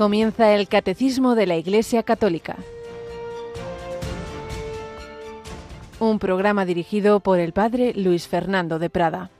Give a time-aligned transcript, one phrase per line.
[0.00, 2.56] Comienza el Catecismo de la Iglesia Católica.
[5.98, 9.30] Un programa dirigido por el Padre Luis Fernando de Prada.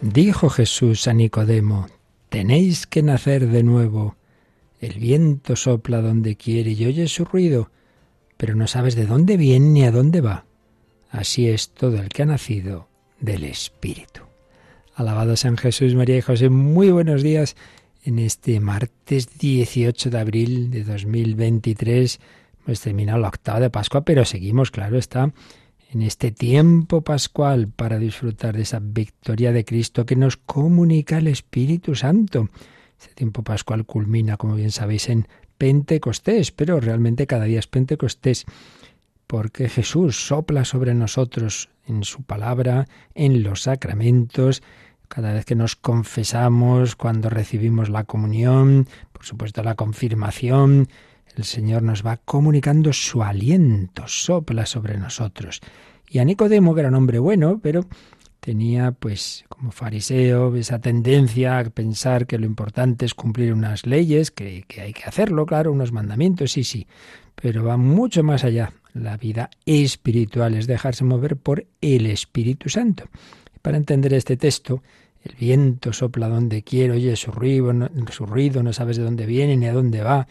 [0.00, 1.86] Dijo Jesús a Nicodemo,
[2.30, 4.16] tenéis que nacer de nuevo.
[4.80, 7.70] El viento sopla donde quiere y oyes su ruido,
[8.38, 10.46] pero no sabes de dónde viene ni a dónde va.
[11.14, 12.88] Así es todo el que ha nacido
[13.20, 14.22] del Espíritu.
[14.96, 17.54] Alabado San Jesús, María y José, muy buenos días
[18.02, 22.18] en este martes 18 de abril de 2023.
[22.66, 25.32] Hemos terminado la octava de Pascua, pero seguimos, claro está,
[25.92, 31.28] en este tiempo pascual para disfrutar de esa victoria de Cristo que nos comunica el
[31.28, 32.48] Espíritu Santo.
[33.00, 38.46] Este tiempo pascual culmina, como bien sabéis, en Pentecostés, pero realmente cada día es Pentecostés
[39.34, 44.62] porque Jesús sopla sobre nosotros en su palabra, en los sacramentos,
[45.08, 50.86] cada vez que nos confesamos, cuando recibimos la comunión, por supuesto la confirmación,
[51.34, 55.60] el Señor nos va comunicando su aliento, sopla sobre nosotros.
[56.08, 57.84] Y a Nicodemo, que era un hombre bueno, pero
[58.38, 64.30] tenía, pues, como fariseo, esa tendencia a pensar que lo importante es cumplir unas leyes,
[64.30, 66.86] que, que hay que hacerlo, claro, unos mandamientos, sí, sí,
[67.34, 73.04] pero va mucho más allá la vida espiritual es dejarse mover por el Espíritu Santo.
[73.60, 74.82] Para entender este texto,
[75.22, 79.26] el viento sopla donde quiere, oye su ruido, no, su ruido, no sabes de dónde
[79.26, 80.28] viene ni a dónde va.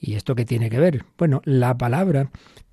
[0.00, 1.04] ¿Y esto qué tiene que ver?
[1.16, 2.30] Bueno, la palabra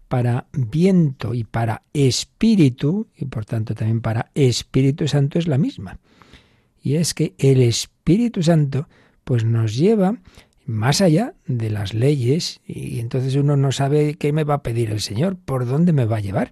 [0.07, 5.99] para viento y para espíritu, y por tanto también para Espíritu Santo es la misma.
[6.81, 8.89] Y es que el Espíritu Santo
[9.23, 10.17] pues nos lleva
[10.69, 14.91] más allá de las leyes y entonces uno no sabe qué me va a pedir
[14.91, 16.51] el Señor, por dónde me va a llevar.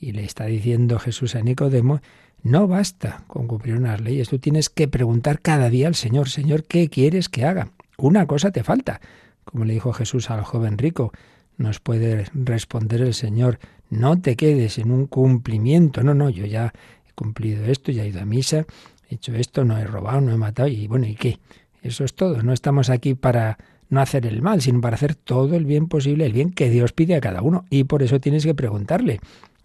[0.00, 2.00] Y le está diciendo Jesús a Nicodemo,
[2.42, 6.64] no basta con cumplir unas leyes, tú tienes que preguntar cada día al Señor, Señor,
[6.64, 7.70] ¿qué quieres que haga?
[7.96, 9.00] Una cosa te falta.
[9.44, 11.12] Como le dijo Jesús al joven rico,
[11.56, 16.74] nos puede responder el Señor, no te quedes en un cumplimiento, no, no, yo ya
[17.08, 18.66] he cumplido esto, ya he ido a misa,
[19.08, 21.38] he hecho esto, no he robado, no he matado, y bueno, ¿y qué?
[21.84, 22.42] Eso es todo.
[22.42, 23.58] No estamos aquí para
[23.90, 26.92] no hacer el mal, sino para hacer todo el bien posible, el bien que Dios
[26.92, 27.66] pide a cada uno.
[27.68, 29.20] Y por eso tienes que preguntarle.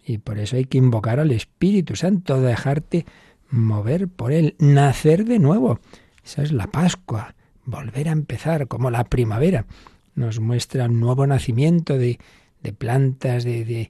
[0.05, 3.05] Y por eso hay que invocar al Espíritu Santo, dejarte
[3.49, 5.79] mover por él, nacer de nuevo.
[6.23, 9.65] Esa es la Pascua, volver a empezar como la primavera.
[10.13, 12.19] Nos muestra un nuevo nacimiento de,
[12.61, 13.89] de plantas, de,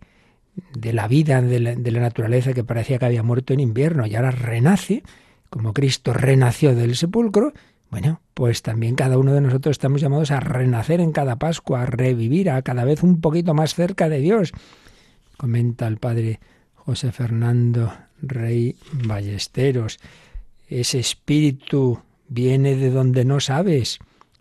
[0.75, 4.29] de, la vida, de la naturaleza que parecía que había muerto en invierno y ahora
[4.29, 5.01] renace,
[5.49, 7.53] como Cristo renació del sepulcro,
[7.89, 11.85] bueno, pues también cada uno de nosotros estamos llamados a renacer en cada Pascua, a
[11.85, 14.51] revivir, a cada vez un poquito más cerca de Dios.
[15.37, 16.39] Comenta el padre
[16.75, 17.91] José Fernando
[18.21, 19.97] Rey Ballesteros.
[20.67, 23.97] Ese espíritu viene de donde no sabes,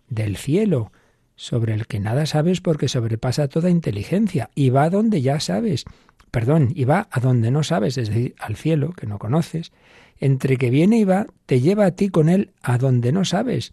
[0.09, 0.91] del cielo,
[1.35, 5.85] sobre el que nada sabes porque sobrepasa toda inteligencia, y va donde ya sabes.
[6.29, 9.71] Perdón, y va a donde no sabes, es decir, al cielo, que no conoces
[10.19, 13.71] entre que viene y va, te lleva a ti con él a donde no sabes.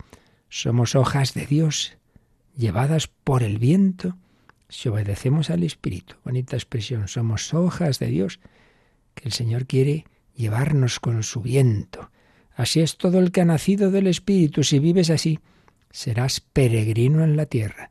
[0.48, 1.96] Somos hojas de Dios,
[2.56, 4.16] llevadas por el viento,
[4.68, 6.16] si obedecemos al Espíritu.
[6.24, 8.40] Bonita expresión, somos hojas de Dios,
[9.14, 10.04] que el Señor quiere
[10.34, 12.10] llevarnos con su viento.
[12.54, 14.62] Así es todo el que ha nacido del Espíritu.
[14.62, 15.40] Si vives así,
[15.90, 17.90] serás peregrino en la tierra.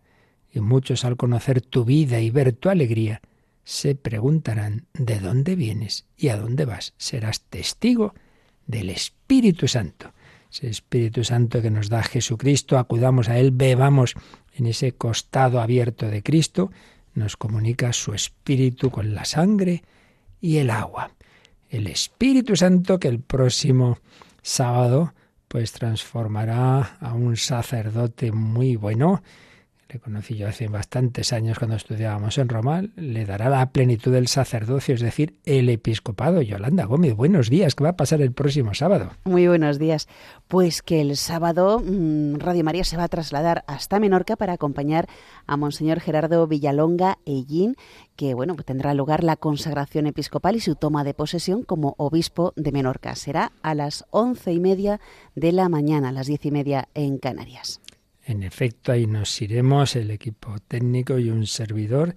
[0.52, 3.22] Y muchos al conocer tu vida y ver tu alegría,
[3.64, 6.94] se preguntarán de dónde vienes y a dónde vas.
[6.98, 8.14] Serás testigo
[8.68, 10.14] del Espíritu Santo.
[10.52, 14.16] Ese Espíritu Santo que nos da Jesucristo, acudamos a Él, bebamos
[14.54, 16.72] en ese costado abierto de Cristo,
[17.14, 19.84] nos comunica su Espíritu con la sangre
[20.42, 21.12] y el agua.
[21.70, 24.00] El Espíritu Santo que el próximo
[24.42, 25.14] sábado
[25.48, 29.24] pues transformará a un sacerdote muy bueno
[29.96, 34.28] le conocí yo hace bastantes años cuando estudiábamos en Roma, le dará la plenitud del
[34.28, 36.42] sacerdocio, es decir, el episcopado.
[36.42, 39.12] Yolanda Gómez, buenos días, ¿qué va a pasar el próximo sábado?
[39.24, 40.10] Muy buenos días.
[40.50, 45.08] Pues que el sábado mm, Radio María se va a trasladar hasta Menorca para acompañar
[45.48, 47.78] a Monseñor Gerardo Villalonga Ellín,
[48.18, 52.52] que bueno, pues tendrá lugar la consagración episcopal y su toma de posesión como obispo
[52.58, 53.16] de Menorca.
[53.16, 55.00] Será a las once y media
[55.36, 57.80] de la mañana, a las diez y media en Canarias.
[58.26, 62.16] En efecto, ahí nos iremos, el equipo técnico y un servidor,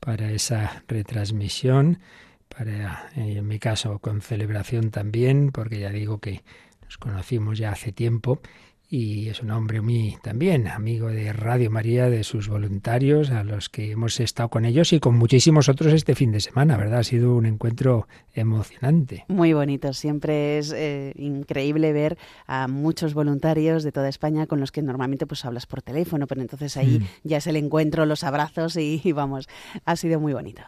[0.00, 2.00] para esa retransmisión,
[2.48, 6.44] para, en mi caso, con celebración también, porque ya digo que
[6.84, 8.40] nos conocimos ya hace tiempo
[8.88, 13.68] y es un hombre muy también amigo de Radio María, de sus voluntarios, a los
[13.68, 17.00] que hemos estado con ellos y con muchísimos otros este fin de semana, ¿verdad?
[17.00, 19.24] Ha sido un encuentro emocionante.
[19.28, 22.16] Muy bonito, siempre es eh, increíble ver
[22.46, 26.40] a muchos voluntarios de toda España con los que normalmente pues hablas por teléfono, pero
[26.40, 27.28] entonces ahí mm.
[27.28, 29.48] ya es el encuentro, los abrazos y vamos,
[29.84, 30.62] ha sido muy bonito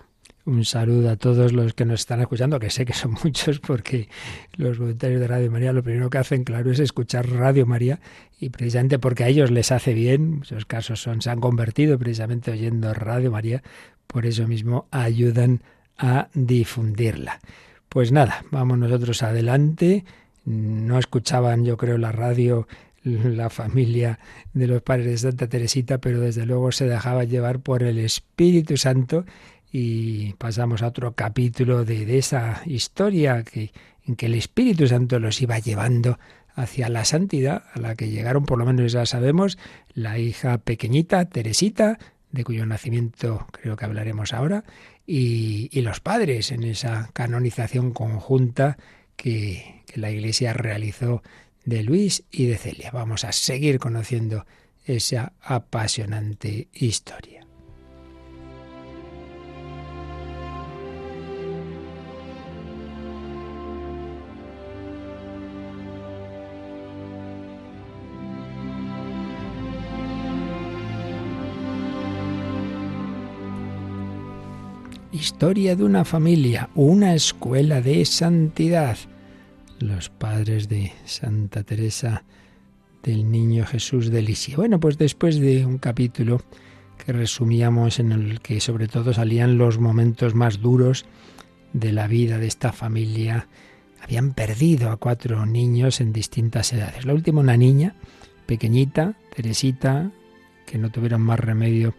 [0.49, 4.09] un saludo a todos los que nos están escuchando, que sé que son muchos porque
[4.57, 8.01] los voluntarios de Radio María lo primero que hacen, claro, es escuchar Radio María
[8.41, 12.51] y precisamente porque a ellos les hace bien, muchos casos son, se han convertido precisamente
[12.51, 13.63] oyendo Radio María,
[14.07, 15.61] por eso mismo ayudan
[15.99, 17.41] a difundirla.
[17.89, 20.05] Pues nada, vamos nosotros adelante.
[20.45, 22.67] No escuchaban, yo creo, la radio
[23.05, 24.19] la familia
[24.53, 28.77] de los padres de Santa Teresita, pero desde luego se dejaba llevar por el Espíritu
[28.77, 29.25] Santo
[29.73, 33.73] y pasamos a otro capítulo de, esa historia que,
[34.07, 36.19] en que el Espíritu Santo los iba llevando
[36.55, 39.59] hacia la santidad, a la que llegaron, por lo menos ya sabemos,
[39.95, 41.99] la hija pequeñita, Teresita,
[42.33, 44.65] de cuyo nacimiento creo que hablaremos ahora,
[45.07, 48.77] y, los padres en esa canonización conjunta
[49.17, 51.23] que, que la Iglesia realizó
[51.65, 52.91] de Luis y de Celia.
[52.91, 54.45] Vamos a seguir conociendo
[54.85, 57.38] esa apasionante historia.
[75.19, 78.97] Historia de una familia, una escuela de santidad.
[79.81, 82.23] Los padres de Santa Teresa
[83.03, 84.59] del Niño Jesús de Lisieux.
[84.59, 86.41] Bueno, pues después de un capítulo
[87.05, 91.05] que resumíamos en el que sobre todo salían los momentos más duros
[91.73, 93.49] de la vida de esta familia,
[94.01, 97.05] habían perdido a cuatro niños en distintas edades.
[97.05, 97.97] La última una niña
[98.47, 100.13] pequeñita, Teresita,
[100.65, 101.97] que no tuvieron más remedio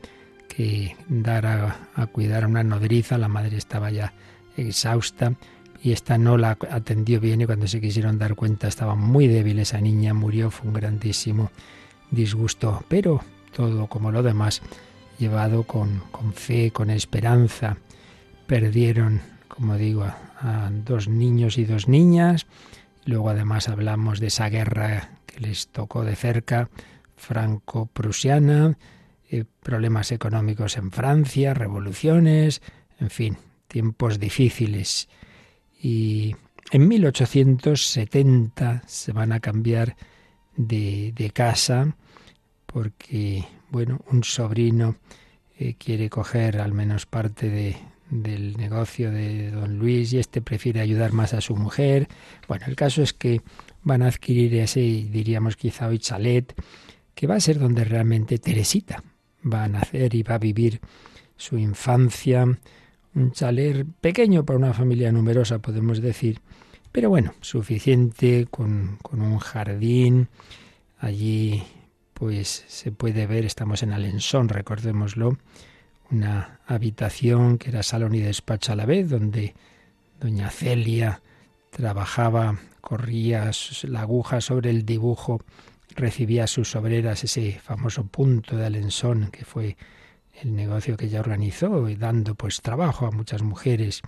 [0.59, 4.11] que dar a, cuidar a una nodriza, la madre estaba ya
[4.57, 5.35] exhausta
[5.81, 9.59] y esta no la atendió bien y cuando se quisieron dar cuenta estaba muy débil
[9.59, 11.50] esa niña, murió, fue un grandísimo
[12.11, 13.23] disgusto, pero
[13.56, 14.61] todo como lo demás,
[15.17, 17.77] llevado con, con fe, con esperanza.
[18.45, 22.47] Perdieron, como digo, a dos niños y dos niñas.
[23.06, 26.69] Luego además hablamos de esa guerra que les tocó de cerca,
[27.15, 28.75] franco-prusiana,
[29.31, 32.63] eh, problemas económicos en Francia, revoluciones,
[32.99, 33.37] en fin,
[33.67, 35.07] tiempos difíciles.
[35.79, 36.35] Y
[36.71, 39.95] en 1870 se van a cambiar
[40.55, 41.95] de, de casa
[42.65, 44.97] porque, bueno, un sobrino
[45.59, 47.77] eh, quiere coger al menos parte de,
[48.09, 52.07] del negocio de don Luis y este prefiere ayudar más a su mujer.
[52.47, 53.41] Bueno, el caso es que
[53.83, 56.59] van a adquirir ese, diríamos quizá hoy, chalet,
[57.13, 59.03] que va a ser donde realmente Teresita
[59.45, 60.80] va a nacer y va a vivir
[61.38, 62.45] su infancia,
[63.15, 66.41] un chaler pequeño para una familia numerosa, podemos decir,
[66.91, 70.27] pero bueno, suficiente con, con un jardín.
[71.00, 71.63] Allí
[72.13, 75.38] pues se puede ver, estamos en Alensón, recordémoslo,
[76.12, 79.53] una habitación que era salón y despacho a la vez, donde
[80.19, 81.21] doña Celia
[81.69, 83.52] trabajaba, corría
[83.83, 85.42] la aguja sobre el dibujo
[85.99, 89.77] recibía a sus obreras ese famoso punto de Alensón, que fue
[90.41, 94.01] el negocio que ella organizó dando pues trabajo a muchas mujeres.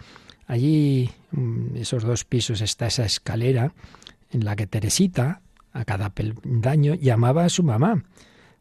[0.48, 3.74] Allí, mm, esos dos pisos, está esa escalera
[4.31, 5.41] en la que Teresita,
[5.74, 8.03] a cada peldaño, llamaba a su mamá.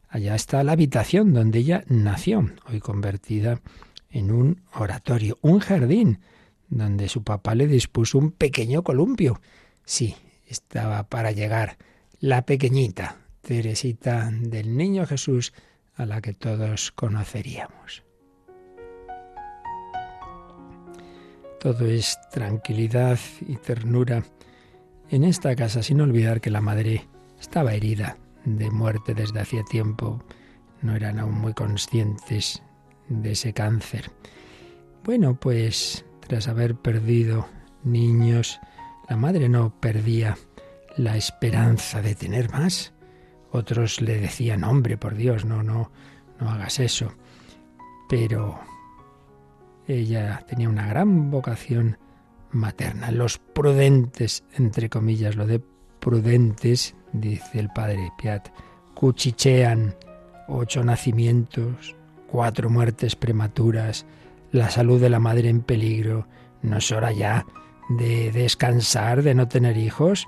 [0.09, 3.61] Allá está la habitación donde ella nació, hoy convertida
[4.09, 6.19] en un oratorio, un jardín,
[6.67, 9.41] donde su papá le dispuso un pequeño columpio.
[9.85, 10.15] Sí,
[10.47, 11.77] estaba para llegar
[12.19, 15.53] la pequeñita Teresita del Niño Jesús
[15.95, 18.03] a la que todos conoceríamos.
[21.59, 24.23] Todo es tranquilidad y ternura
[25.09, 27.07] en esta casa, sin olvidar que la madre
[27.39, 30.23] estaba herida de muerte desde hacía tiempo.
[30.81, 32.63] No eran aún muy conscientes
[33.09, 34.11] de ese cáncer.
[35.03, 37.47] Bueno, pues tras haber perdido
[37.83, 38.59] niños,
[39.09, 40.37] la madre no perdía
[40.95, 42.93] la esperanza de tener más.
[43.51, 45.91] Otros le decían, hombre, por Dios, no, no,
[46.39, 47.13] no hagas eso.
[48.09, 48.59] Pero
[49.87, 51.97] ella tenía una gran vocación
[52.51, 53.11] materna.
[53.11, 55.61] Los prudentes, entre comillas, lo de
[55.99, 58.49] prudentes, dice el padre Piat,
[58.93, 59.95] cuchichean
[60.47, 61.95] ocho nacimientos,
[62.27, 64.05] cuatro muertes prematuras,
[64.51, 66.27] la salud de la madre en peligro.
[66.61, 67.45] ¿No es hora ya
[67.89, 70.27] de descansar, de no tener hijos?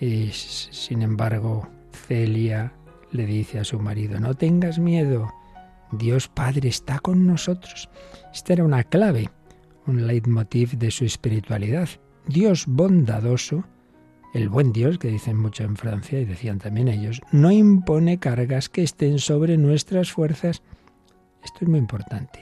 [0.00, 2.72] Y, sin embargo, Celia
[3.12, 5.32] le dice a su marido, no tengas miedo,
[5.92, 7.88] Dios Padre está con nosotros.
[8.32, 9.30] Esta era una clave,
[9.86, 11.88] un leitmotiv de su espiritualidad.
[12.26, 13.64] Dios bondadoso,
[14.32, 18.68] el buen Dios, que dicen mucho en Francia y decían también ellos, no impone cargas
[18.68, 20.62] que estén sobre nuestras fuerzas.
[21.44, 22.40] Esto es muy importante.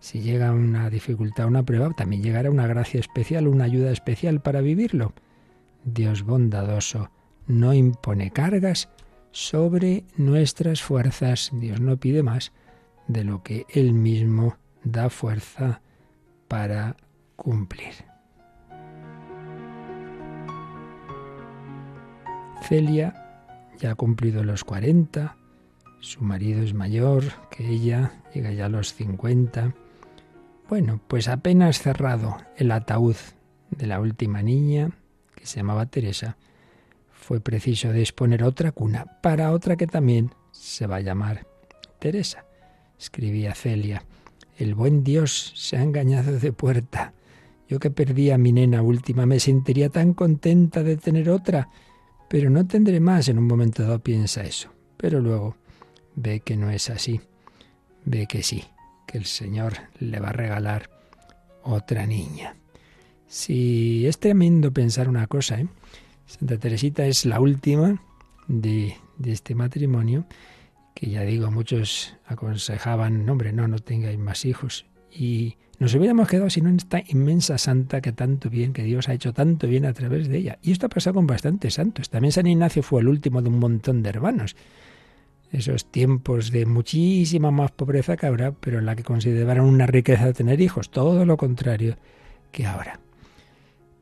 [0.00, 4.60] Si llega una dificultad, una prueba, también llegará una gracia especial, una ayuda especial para
[4.60, 5.12] vivirlo.
[5.84, 7.10] Dios bondadoso
[7.46, 8.88] no impone cargas
[9.32, 11.50] sobre nuestras fuerzas.
[11.52, 12.52] Dios no pide más
[13.08, 15.80] de lo que Él mismo da fuerza
[16.48, 16.96] para
[17.36, 17.92] cumplir.
[22.62, 23.14] Celia
[23.80, 25.36] ya ha cumplido los 40,
[26.00, 29.74] su marido es mayor que ella, llega ya a los 50.
[30.68, 33.16] Bueno, pues apenas cerrado el ataúd
[33.70, 34.90] de la última niña,
[35.42, 36.36] que se llamaba Teresa,
[37.10, 41.48] fue preciso disponer otra cuna para otra que también se va a llamar
[41.98, 42.44] Teresa.
[42.96, 44.04] Escribía Celia,
[44.56, 47.12] el buen Dios se ha engañado de puerta.
[47.68, 51.68] Yo que perdí a mi nena última me sentiría tan contenta de tener otra,
[52.28, 53.26] pero no tendré más.
[53.26, 55.56] En un momento dado piensa eso, pero luego
[56.14, 57.20] ve que no es así,
[58.04, 58.62] ve que sí,
[59.08, 60.88] que el Señor le va a regalar
[61.64, 62.54] otra niña.
[63.32, 65.66] Si es tremendo pensar una cosa, ¿eh?
[66.26, 67.98] Santa Teresita es la última
[68.46, 70.26] de, de este matrimonio,
[70.94, 74.84] que ya digo, muchos aconsejaban, no, hombre, no, no tengáis más hijos.
[75.10, 79.32] Y nos hubiéramos quedado sin esta inmensa santa que tanto bien, que Dios ha hecho
[79.32, 80.58] tanto bien a través de ella.
[80.60, 82.10] Y esto ha pasado con bastantes santos.
[82.10, 84.56] También San Ignacio fue el último de un montón de hermanos.
[85.50, 90.34] Esos tiempos de muchísima más pobreza que ahora, pero en la que consideraban una riqueza
[90.34, 90.90] tener hijos.
[90.90, 91.96] Todo lo contrario
[92.50, 93.00] que ahora.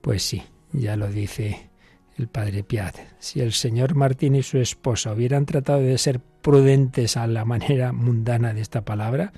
[0.01, 0.43] Pues sí,
[0.73, 1.71] ya lo dice
[2.17, 2.97] el padre Piat.
[3.19, 7.93] Si el señor Martín y su esposa hubieran tratado de ser prudentes a la manera
[7.93, 9.33] mundana de esta palabra,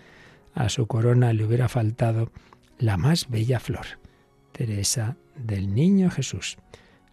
[0.54, 2.30] a su corona le hubiera faltado
[2.78, 3.86] la más bella flor,
[4.52, 6.58] Teresa del Niño Jesús.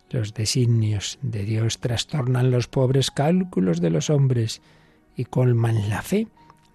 [0.10, 4.62] Los designios de Dios trastornan los pobres cálculos de los hombres
[5.16, 6.28] y colman la fe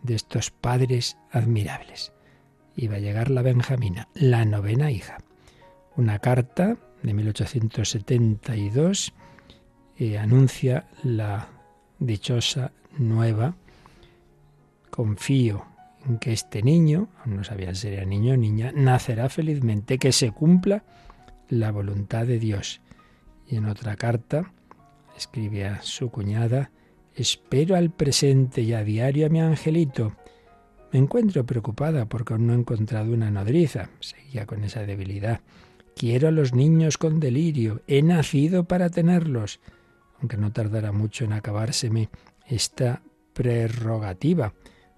[0.02, 2.12] de estos padres admirables.
[2.76, 5.18] Iba a llegar la Benjamina, la novena hija.
[5.96, 9.12] Una carta de 1872
[9.96, 11.48] eh, anuncia la
[12.00, 13.54] dichosa nueva.
[14.90, 15.64] Confío
[16.06, 20.32] en que este niño, no sabía si era niño o niña, nacerá felizmente, que se
[20.32, 20.82] cumpla
[21.48, 22.80] la voluntad de Dios.
[23.46, 24.52] Y en otra carta
[25.16, 26.72] escribía su cuñada,
[27.14, 30.16] espero al presente y a diario a mi angelito.
[30.92, 33.90] Me encuentro preocupada porque aún no he encontrado una nodriza.
[34.00, 35.40] Seguía con esa debilidad.
[35.96, 37.82] Quiero a los niños con delirio.
[37.86, 39.60] He nacido para tenerlos.
[40.18, 42.10] Aunque no tardará mucho en acabárseme
[42.46, 44.54] esta prerrogativa.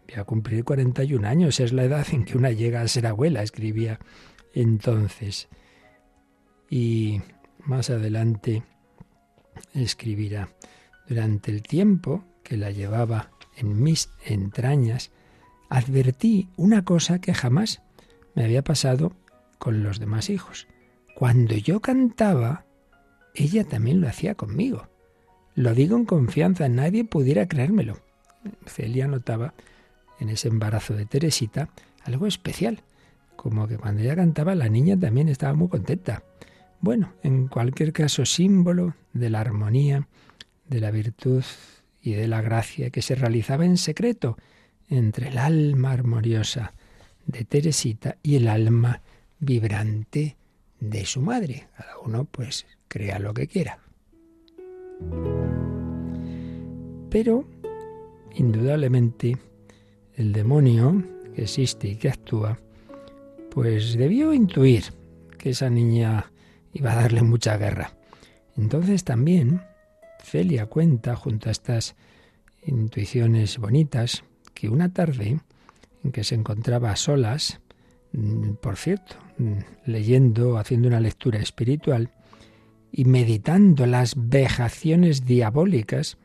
[0.08, 3.42] Voy a cumplir 41 años, es la edad en que una llega a ser abuela,
[3.42, 3.98] escribía
[4.54, 5.48] entonces.
[6.70, 7.20] Y
[7.58, 8.62] más adelante
[9.74, 10.48] escribirá,
[11.08, 15.10] durante el tiempo que la llevaba en mis entrañas,
[15.68, 17.82] advertí una cosa que jamás
[18.34, 19.12] me había pasado
[19.58, 20.68] con los demás hijos.
[21.16, 22.66] Cuando yo cantaba,
[23.34, 24.86] ella también lo hacía conmigo.
[25.54, 27.96] Lo digo en confianza, nadie pudiera creérmelo.
[28.66, 29.54] Celia notaba
[30.20, 31.70] en ese embarazo de Teresita
[32.04, 32.82] algo especial,
[33.34, 36.22] como que cuando ella cantaba la niña también estaba muy contenta.
[36.82, 40.06] Bueno, en cualquier caso, símbolo de la armonía,
[40.68, 41.44] de la virtud
[42.02, 44.36] y de la gracia que se realizaba en secreto
[44.90, 46.74] entre el alma armoniosa
[47.24, 49.00] de Teresita y el alma
[49.38, 50.36] vibrante
[50.80, 51.68] de su madre.
[51.76, 53.78] Cada uno pues crea lo que quiera.
[57.10, 57.44] Pero,
[58.34, 59.36] indudablemente,
[60.14, 61.04] el demonio
[61.34, 62.58] que existe y que actúa,
[63.50, 64.84] pues debió intuir
[65.38, 66.32] que esa niña
[66.72, 67.96] iba a darle mucha guerra.
[68.56, 69.62] Entonces también
[70.22, 71.94] Celia cuenta, junto a estas
[72.64, 75.38] intuiciones bonitas, que una tarde
[76.02, 77.60] en que se encontraba a solas,
[78.60, 82.10] por cierto, mm, leyendo, haciendo una lectura espiritual,
[82.90, 86.18] y meditando las vejaciones diabólicas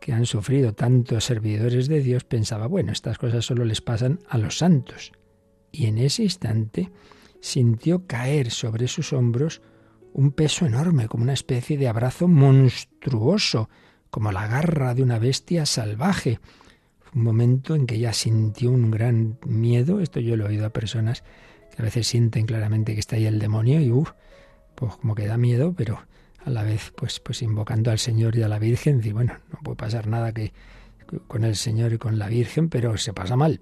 [0.00, 4.36] que han sufrido tantos servidores de Dios, pensaba, bueno, estas cosas solo les pasan a
[4.36, 5.12] los santos.
[5.72, 6.90] Y en ese instante
[7.40, 9.62] sintió caer sobre sus hombros
[10.12, 13.70] un peso enorme, como una especie de abrazo monstruoso,
[14.10, 16.38] como la garra de una bestia salvaje.
[17.14, 20.70] Un momento en que ella sintió un gran miedo, esto yo lo he oído a
[20.70, 21.22] personas
[21.74, 24.12] que a veces sienten claramente que está ahí el demonio y uff,
[24.74, 26.00] pues como que da miedo, pero
[26.44, 29.00] a la vez pues, pues invocando al Señor y a la Virgen.
[29.04, 30.52] Y bueno, no puede pasar nada que
[31.26, 33.60] con el Señor y con la Virgen, pero se pasa mal.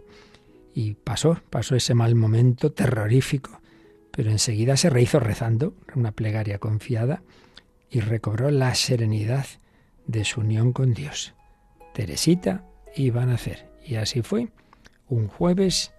[0.74, 3.60] Y pasó, pasó ese mal momento terrorífico,
[4.10, 7.22] pero enseguida se rehizo rezando, una plegaria confiada,
[7.90, 9.44] y recobró la serenidad
[10.06, 11.34] de su unión con Dios.
[11.92, 12.64] Teresita
[12.96, 14.48] iba a nacer, y así fue,
[15.08, 15.92] un jueves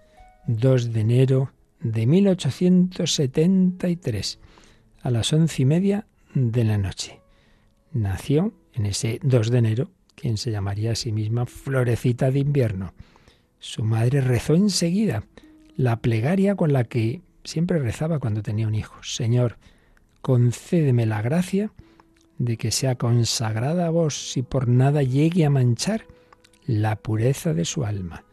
[0.46, 4.38] 2 de enero de 1873,
[5.02, 7.20] a las once y media de la noche.
[7.92, 12.92] Nació en ese 2 de enero quien se llamaría a sí misma Florecita de invierno.
[13.58, 15.24] Su madre rezó enseguida
[15.76, 19.02] la plegaria con la que siempre rezaba cuando tenía un hijo.
[19.02, 19.58] Señor,
[20.20, 21.72] concédeme la gracia
[22.38, 26.06] de que sea consagrada a vos si por nada llegue a manchar
[26.66, 28.24] la pureza de su alma.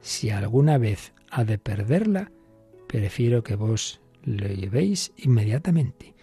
[0.00, 2.30] Si alguna vez ha de perderla,
[2.86, 6.14] prefiero que vos lo llevéis inmediatamente.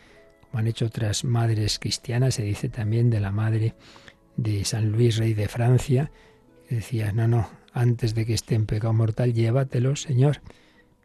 [0.42, 3.75] Como han hecho otras madres cristianas, se dice también de la madre
[4.38, 6.12] de San Luis, rey de Francia,
[6.68, 10.42] que decía, no, no, antes de que esté en pecado mortal, llévatelo, Señor.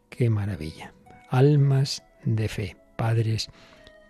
[0.08, 0.94] Qué maravilla.
[1.30, 3.50] Almas de fe, padres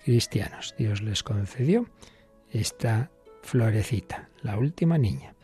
[0.04, 0.74] cristianos.
[0.78, 1.86] Dios les concedió
[2.50, 3.10] esta
[3.42, 5.34] florecita, la última niña,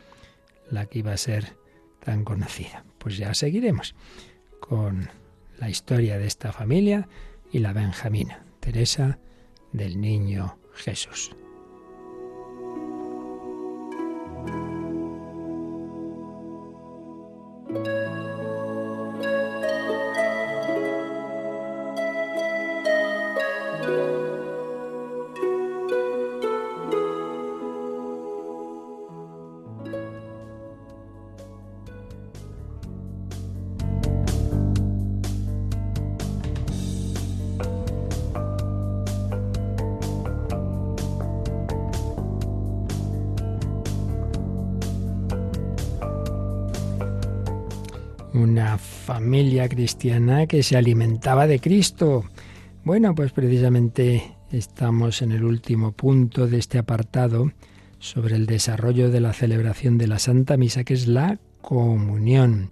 [0.71, 1.57] la que iba a ser
[2.01, 2.85] tan conocida.
[2.99, 3.95] Pues ya seguiremos
[4.61, 5.09] con
[5.59, 7.09] la historia de esta familia
[7.53, 9.19] y la Benjamina, Teresa
[9.73, 11.35] del Niño Jesús.
[49.69, 52.25] Cristiana que se alimentaba de Cristo.
[52.85, 57.51] Bueno, pues precisamente estamos en el último punto de este apartado
[57.99, 62.71] sobre el desarrollo de la celebración de la Santa Misa, que es la comunión.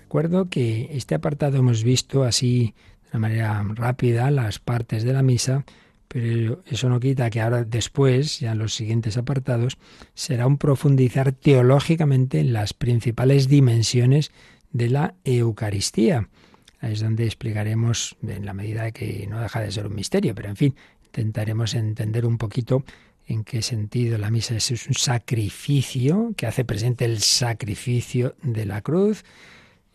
[0.00, 5.22] Recuerdo que este apartado hemos visto así de una manera rápida las partes de la
[5.22, 5.66] misa,
[6.08, 9.76] pero eso no quita que ahora después, ya en los siguientes apartados,
[10.14, 14.30] será un profundizar teológicamente en las principales dimensiones
[14.72, 16.28] de la Eucaristía.
[16.80, 20.48] Ahí es donde explicaremos, en la medida que no deja de ser un misterio, pero
[20.48, 20.76] en fin,
[21.06, 22.84] intentaremos entender un poquito
[23.26, 28.80] en qué sentido la misa es un sacrificio que hace presente el sacrificio de la
[28.80, 29.24] cruz,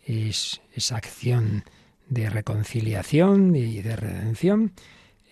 [0.04, 1.64] es esa acción
[2.08, 4.72] de reconciliación y de redención.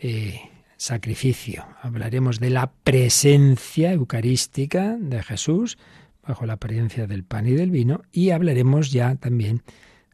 [0.00, 0.40] Eh,
[0.82, 1.64] sacrificio.
[1.80, 5.78] Hablaremos de la presencia eucarística de Jesús,
[6.26, 9.62] bajo la apariencia del pan y del vino y hablaremos ya también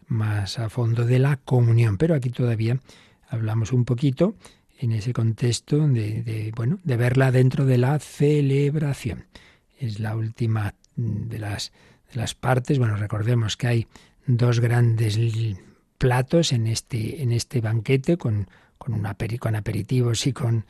[0.06, 1.98] más a fondo de la comunión.
[1.98, 2.80] Pero aquí todavía
[3.28, 4.34] hablamos un poquito
[4.78, 9.26] en ese contexto de, bueno, de verla dentro de la celebración.
[9.78, 11.72] Es la última de las,
[12.12, 12.78] de las partes.
[12.78, 13.86] Bueno, recordemos que hay
[14.26, 15.18] dos grandes
[15.98, 20.64] platos en este, en este banquete con, con, una, con aperitivos y con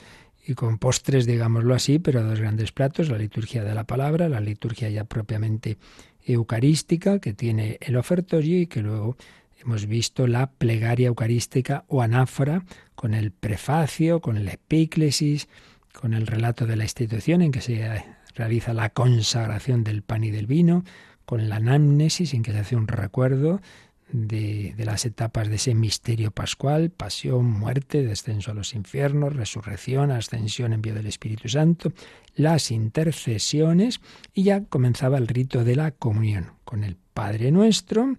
[0.48, 4.40] y con postres, digámoslo así, pero dos grandes platos, la liturgia de la palabra, la
[4.40, 5.76] liturgia ya propiamente
[6.24, 9.18] eucarística que tiene el ofertorio y que luego
[9.62, 15.48] hemos visto la plegaria eucarística o anáfora con el prefacio, con el epíclesis,
[15.92, 18.02] con el relato de la institución en que se
[18.34, 20.82] realiza la consagración del pan y del vino,
[21.26, 23.60] con la anamnesis en que se hace un recuerdo
[24.10, 30.72] de, las etapas de ese misterio pascual, pasión, muerte, descenso a los infiernos, resurrección, ascensión,
[30.72, 31.92] envío del Espíritu Santo,
[32.34, 34.00] las intercesiones
[34.32, 38.16] y ya comenzaba el rito de la comunión con el Padre Nuestro,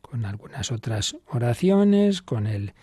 [0.00, 2.74] con algunas otras oraciones, con el,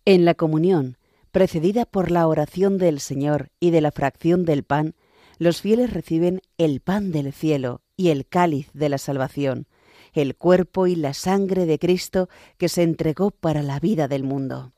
[0.04, 0.98] En la comunión,
[1.32, 4.94] precedida por la oración del Señor y de la fracción del pan,
[5.38, 9.66] los fieles reciben el pan del cielo y el cáliz de la salvación,
[10.12, 14.75] el cuerpo y la sangre de Cristo que se entregó para la vida del mundo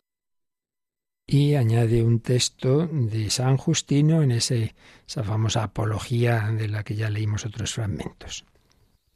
[1.31, 4.73] y añade un texto de San Justino en esa
[5.07, 8.47] famosa apología de la que ya leímos otros fragmentos.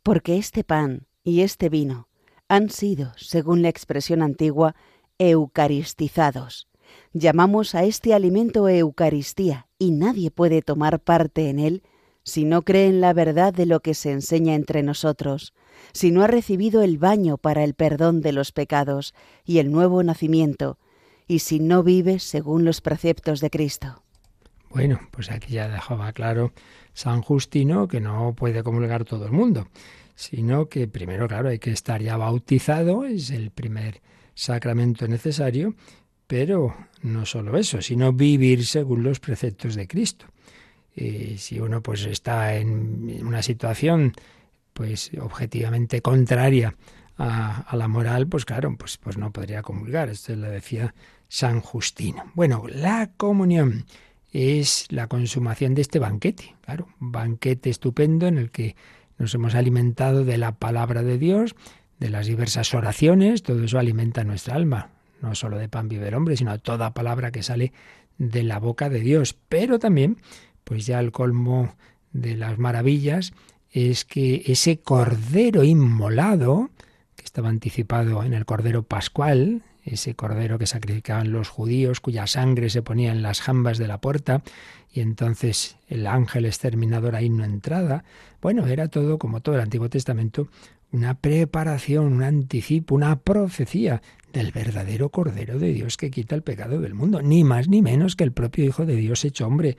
[0.03, 2.09] Porque este pan y este vino
[2.49, 4.77] han sido, según la expresión antigua,
[5.19, 6.69] eucaristizados.
[7.15, 11.83] Llamamos a este alimento Eucaristía y nadie puede tomar parte en él
[12.25, 15.55] si no cree en la verdad de lo que se enseña entre nosotros,
[15.93, 19.15] si no ha recibido el baño para el perdón de los pecados
[19.47, 20.79] y el nuevo nacimiento,
[21.33, 24.03] y si no vive según los preceptos de Cristo.
[24.69, 26.53] Bueno, pues aquí ya dejaba claro
[26.93, 29.69] San Justino que no puede comulgar todo el mundo,
[30.15, 34.03] sino que primero, claro, hay que estar ya bautizado, es el primer
[34.35, 35.75] sacramento necesario,
[36.27, 40.27] pero no solo eso, sino vivir según los preceptos de Cristo.
[40.95, 44.13] Y si uno pues está en una situación
[44.75, 46.75] pues objetivamente contraria
[47.17, 50.09] a, la moral, pues claro, pues, pues no podría comulgar.
[50.09, 50.95] Esto lo decía
[51.33, 52.31] San Justino.
[52.35, 53.87] Bueno, la comunión
[54.33, 58.77] es la consumación de este banquete, claro, un banquete estupendo en el que
[59.17, 61.57] nos hemos alimentado de la palabra de Dios,
[61.99, 64.91] de las diversas oraciones, todo eso alimenta nuestra alma.
[65.23, 67.73] No solo de pan vive el hombre, sino toda palabra que sale
[68.19, 69.35] de la boca de Dios.
[69.49, 70.19] Pero también,
[70.65, 71.77] pues ya el colmo
[72.13, 73.33] de las maravillas
[73.71, 76.69] es que ese cordero inmolado,
[77.17, 82.71] que estaba anticipado en el cordero pascual, ese cordero que sacrificaban los judíos, cuya sangre
[82.71, 84.43] se ponía en las jambas de la puerta,
[84.93, 88.05] y entonces el ángel exterminador ahí no entrada.
[88.41, 90.49] Bueno, era todo, como todo el Antiguo Testamento,
[90.93, 96.81] una preparación, un anticipo, una profecía del verdadero Cordero de Dios que quita el pecado
[96.81, 99.77] del mundo, ni más ni menos que el propio Hijo de Dios hecho hombre,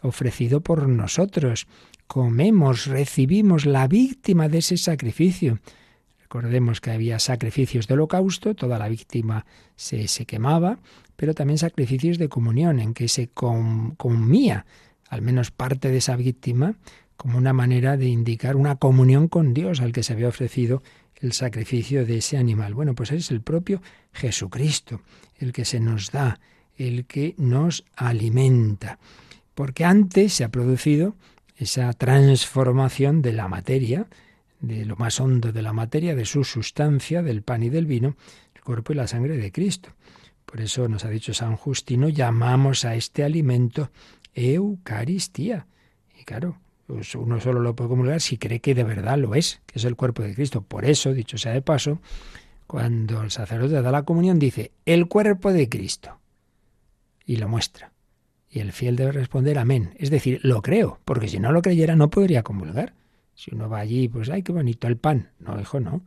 [0.00, 1.66] ofrecido por nosotros.
[2.06, 5.58] Comemos, recibimos la víctima de ese sacrificio.
[6.34, 10.80] Recordemos que había sacrificios de holocausto, toda la víctima se, se quemaba,
[11.14, 14.66] pero también sacrificios de comunión, en que se comía
[15.08, 16.74] al menos parte de esa víctima
[17.16, 20.82] como una manera de indicar una comunión con Dios al que se había ofrecido
[21.20, 22.74] el sacrificio de ese animal.
[22.74, 23.80] Bueno, pues es el propio
[24.12, 25.02] Jesucristo,
[25.38, 26.40] el que se nos da,
[26.76, 28.98] el que nos alimenta.
[29.54, 31.14] Porque antes se ha producido
[31.56, 34.08] esa transformación de la materia,
[34.66, 38.16] de lo más hondo de la materia, de su sustancia, del pan y del vino,
[38.54, 39.90] el cuerpo y la sangre de Cristo.
[40.44, 43.90] Por eso nos ha dicho San Justino, llamamos a este alimento
[44.34, 45.66] Eucaristía.
[46.18, 49.60] Y claro, pues uno solo lo puede comulgar si cree que de verdad lo es,
[49.66, 50.62] que es el cuerpo de Cristo.
[50.62, 52.00] Por eso, dicho sea de paso,
[52.66, 56.18] cuando el sacerdote da la comunión dice el cuerpo de Cristo
[57.24, 57.92] y lo muestra.
[58.50, 59.94] Y el fiel debe responder amén.
[59.98, 62.94] Es decir, lo creo, porque si no lo creyera no podría comulgar.
[63.34, 65.30] Si uno va allí, pues, ay, qué bonito el pan.
[65.38, 66.02] No, hijo, no.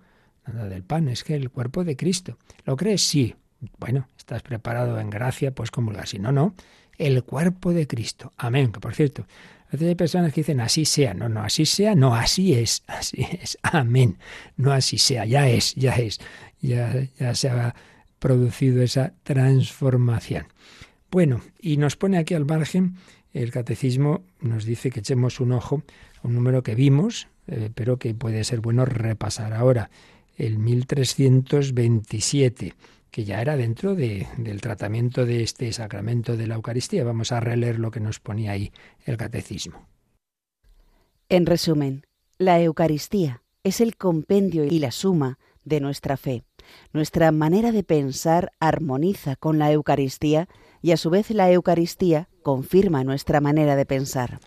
[0.46, 2.38] Nada del pan, es que el cuerpo de Cristo.
[2.66, 3.02] ¿Lo crees?
[3.02, 3.36] Sí.
[3.80, 6.08] Bueno, estás preparado en gracia, pues comulgar.
[6.08, 6.56] Si no, no.
[6.98, 8.32] El cuerpo de Cristo.
[8.38, 8.72] Amén.
[8.72, 9.26] Que por cierto,
[9.68, 11.14] a veces hay personas que dicen así sea.
[11.14, 11.96] No, no, así sea.
[11.96, 12.84] No, así es.
[12.88, 13.58] Así es.
[13.62, 14.18] Amén.
[14.56, 15.26] No así sea.
[15.26, 16.20] Ya es, ya es.
[16.62, 17.76] Ya, ya se ha
[18.20, 20.48] producido esa transformación.
[21.12, 22.98] Bueno, y nos pone aquí al margen,
[23.34, 25.84] el catecismo nos dice que echemos un ojo
[26.28, 29.90] un número que vimos, eh, pero que puede ser bueno repasar ahora,
[30.36, 32.76] el 1327,
[33.10, 37.04] que ya era dentro de, del tratamiento de este sacramento de la Eucaristía.
[37.04, 38.72] Vamos a releer lo que nos ponía ahí
[39.06, 39.88] el catecismo.
[41.30, 42.06] En resumen,
[42.38, 46.44] la Eucaristía es el compendio y la suma de nuestra fe.
[46.94, 50.48] Nuestra manera de pensar armoniza con la Eucaristía
[50.82, 54.40] y a su vez la Eucaristía confirma nuestra manera de pensar.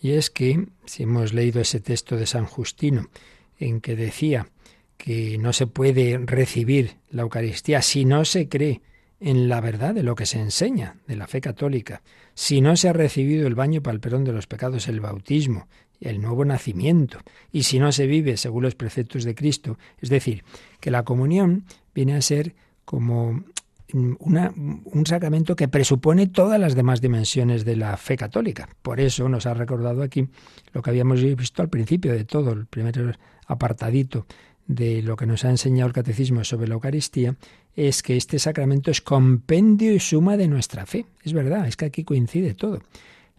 [0.00, 3.10] Y es que, si hemos leído ese texto de San Justino,
[3.58, 4.48] en que decía
[4.96, 8.80] que no se puede recibir la Eucaristía si no se cree
[9.20, 12.02] en la verdad de lo que se enseña, de la fe católica,
[12.34, 15.68] si no se ha recibido el baño para el perdón de los pecados, el bautismo,
[16.00, 17.18] el nuevo nacimiento,
[17.52, 20.44] y si no se vive según los preceptos de Cristo, es decir,
[20.80, 22.54] que la comunión viene a ser
[22.86, 23.44] como
[23.94, 28.68] un sacramento que presupone todas las demás dimensiones de la fe católica.
[28.82, 30.28] Por eso nos ha recordado aquí
[30.72, 34.26] lo que habíamos visto al principio de todo, el primer apartadito
[34.66, 37.34] de lo que nos ha enseñado el catecismo sobre la Eucaristía,
[37.74, 41.06] es que este sacramento es compendio y suma de nuestra fe.
[41.24, 42.80] Es verdad, es que aquí coincide todo.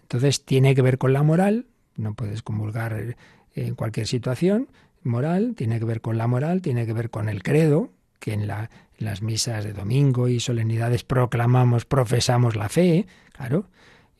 [0.01, 3.15] Entonces tiene que ver con la moral, no puedes comulgar
[3.55, 4.67] en cualquier situación
[5.03, 8.47] moral, tiene que ver con la moral, tiene que ver con el credo, que en
[8.47, 8.69] la
[9.01, 13.67] las misas de domingo y solemnidades proclamamos, profesamos la fe, claro.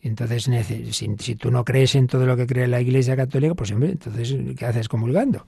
[0.02, 0.50] Entonces,
[0.91, 4.36] si, si, tú no crees en todo lo que cree la Iglesia Católica, pues entonces,
[4.58, 5.46] ¿qué haces comulgando?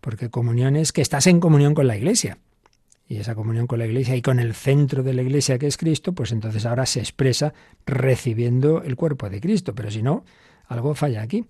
[0.00, 2.38] Porque comunión es que estás en comunión con la Iglesia.
[3.06, 5.76] Y esa comunión con la Iglesia y con el centro de la Iglesia que es
[5.76, 7.54] Cristo, pues entonces ahora se expresa
[7.86, 9.74] recibiendo el cuerpo de Cristo.
[9.74, 10.24] Pero si no,
[10.66, 11.46] algo falla aquí.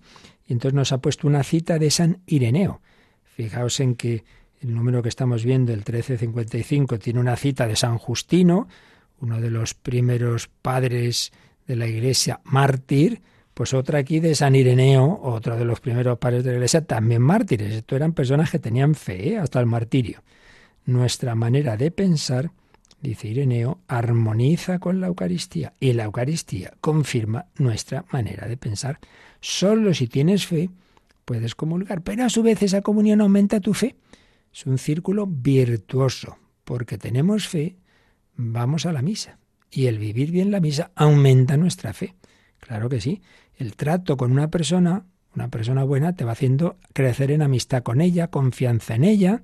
[0.47, 2.81] Y entonces nos ha puesto una cita de San Ireneo.
[3.23, 4.23] Fijaos en que
[4.65, 8.67] el número que estamos viendo, el 1355, tiene una cita de San Justino,
[9.21, 11.31] uno de los primeros padres
[11.67, 13.21] de la Iglesia mártir,
[13.53, 17.21] pues otra aquí de San Ireneo, otro de los primeros padres de la Iglesia, también
[17.21, 17.73] mártires.
[17.73, 19.37] Esto eran personas que tenían fe ¿eh?
[19.37, 20.23] hasta el martirio.
[20.85, 22.51] Nuestra manera de pensar,
[23.01, 28.99] dice Ireneo, armoniza con la Eucaristía y la Eucaristía confirma nuestra manera de pensar.
[29.39, 30.69] Solo si tienes fe
[31.23, 33.95] puedes comulgar, pero a su vez esa comunión aumenta tu fe.
[34.55, 37.75] Es un círculo virtuoso, porque tenemos fe,
[38.37, 39.37] vamos a la misa.
[39.69, 42.15] Y el vivir bien la misa aumenta nuestra fe.
[42.61, 43.21] Claro que sí.
[43.57, 47.99] El trato con una persona, una persona buena, te va haciendo crecer en amistad con
[47.99, 49.43] ella, confianza en ella.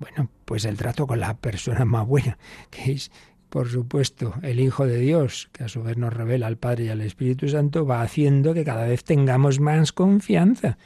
[0.00, 2.36] Bueno, pues el trato con la persona más buena,
[2.70, 3.12] que es,
[3.50, 6.88] por supuesto, el Hijo de Dios, que a su vez nos revela al Padre y
[6.88, 10.78] al Espíritu Santo, va haciendo que cada vez tengamos más confianza.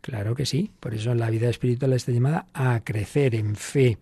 [0.00, 3.98] Claro que sí, por eso la vida espiritual está llamada a crecer en fe,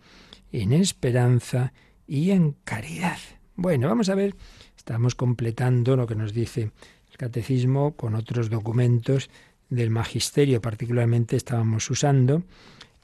[0.52, 1.72] en esperanza
[2.06, 3.18] y en caridad.
[3.56, 4.36] Bueno, vamos a ver,
[4.76, 6.70] estamos completando lo que nos dice
[7.10, 9.30] el catecismo con otros documentos
[9.68, 12.44] del magisterio, particularmente estábamos usando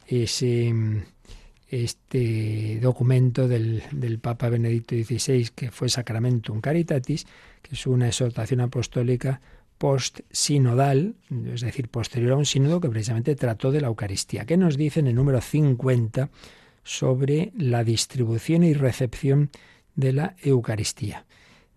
[0.06, 0.72] ese
[1.68, 7.26] este documento del, del, Papa Benedicto XVI, que fue Sacramentum Caritatis,
[7.62, 9.40] que es una exhortación apostólica
[9.84, 11.14] post-sinodal,
[11.52, 14.46] es decir, posterior a un sínodo que precisamente trató de la Eucaristía.
[14.46, 16.30] ¿Qué nos dice en el número 50
[16.84, 19.50] sobre la distribución y recepción
[19.94, 21.26] de la Eucaristía.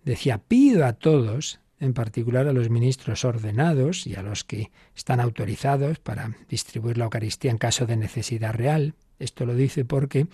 [0.05, 5.19] Decía, pido a todos, en particular a los ministros ordenados y a los que están
[5.19, 8.93] autorizados para distribuir la Eucaristía en caso de necesidad real.
[9.19, 10.27] Esto lo dice porque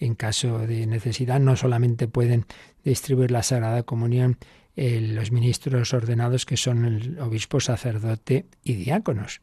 [0.00, 2.46] en caso de necesidad no solamente pueden
[2.82, 4.38] distribuir la Sagrada Comunión
[4.76, 9.40] los ministros ordenados que son el obispo, sacerdote y diáconos,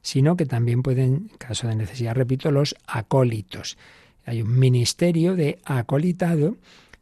[0.00, 3.78] sino que también pueden, en caso de necesidad, repito, los acólitos.
[4.24, 6.56] Hay un ministerio de acolitado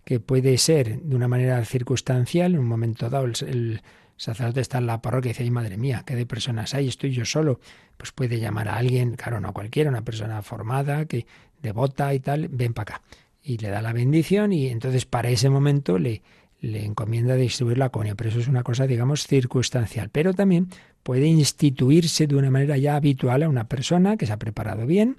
[0.04, 3.80] que puede ser de una manera circunstancial, en un momento dado el,
[4.16, 6.88] sacerdote está en la parroquia y dice, ay madre mía, ¿qué de personas hay?
[6.88, 7.58] Estoy yo solo.
[7.96, 11.26] Pues puede llamar a alguien, claro, no cualquiera, una persona formada, que
[11.62, 13.02] devota y tal, ven para acá.
[13.42, 16.20] Y le da la bendición y entonces para ese momento le,
[16.60, 18.16] le encomienda distribuir la comunión.
[18.16, 20.10] Pero eso es una cosa, digamos, circunstancial.
[20.10, 20.68] Pero también
[21.02, 25.16] puede instituirse de una manera ya habitual a una persona que se ha preparado bien,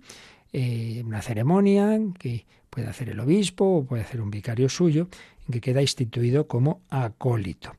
[0.53, 5.07] eh, una ceremonia que puede hacer el obispo o puede hacer un vicario suyo,
[5.51, 7.73] que queda instituido como acólito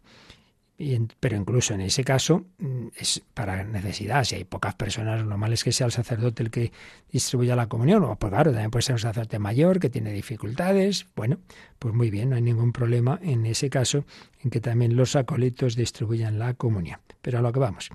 [1.21, 4.25] pero incluso en ese caso mm, es para necesidad.
[4.25, 6.73] Si hay pocas personas, lo normal es que sea el sacerdote el que
[7.11, 8.03] distribuya la comunión.
[8.05, 11.07] O, pues claro, también puede ser un sacerdote mayor que tiene dificultades.
[11.15, 11.39] Bueno,
[11.79, 14.05] pues muy bien, no hay ningún problema en ese caso
[14.43, 17.01] en que también los acólitos distribuyan la comunión.
[17.21, 17.89] Pero a lo que vamos.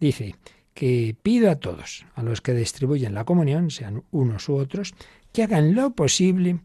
[0.00, 0.34] Dice
[0.74, 4.94] que pido a todos, a los que distribuyen la comunión, sean unos u otros,
[5.32, 6.58] que hagan lo posible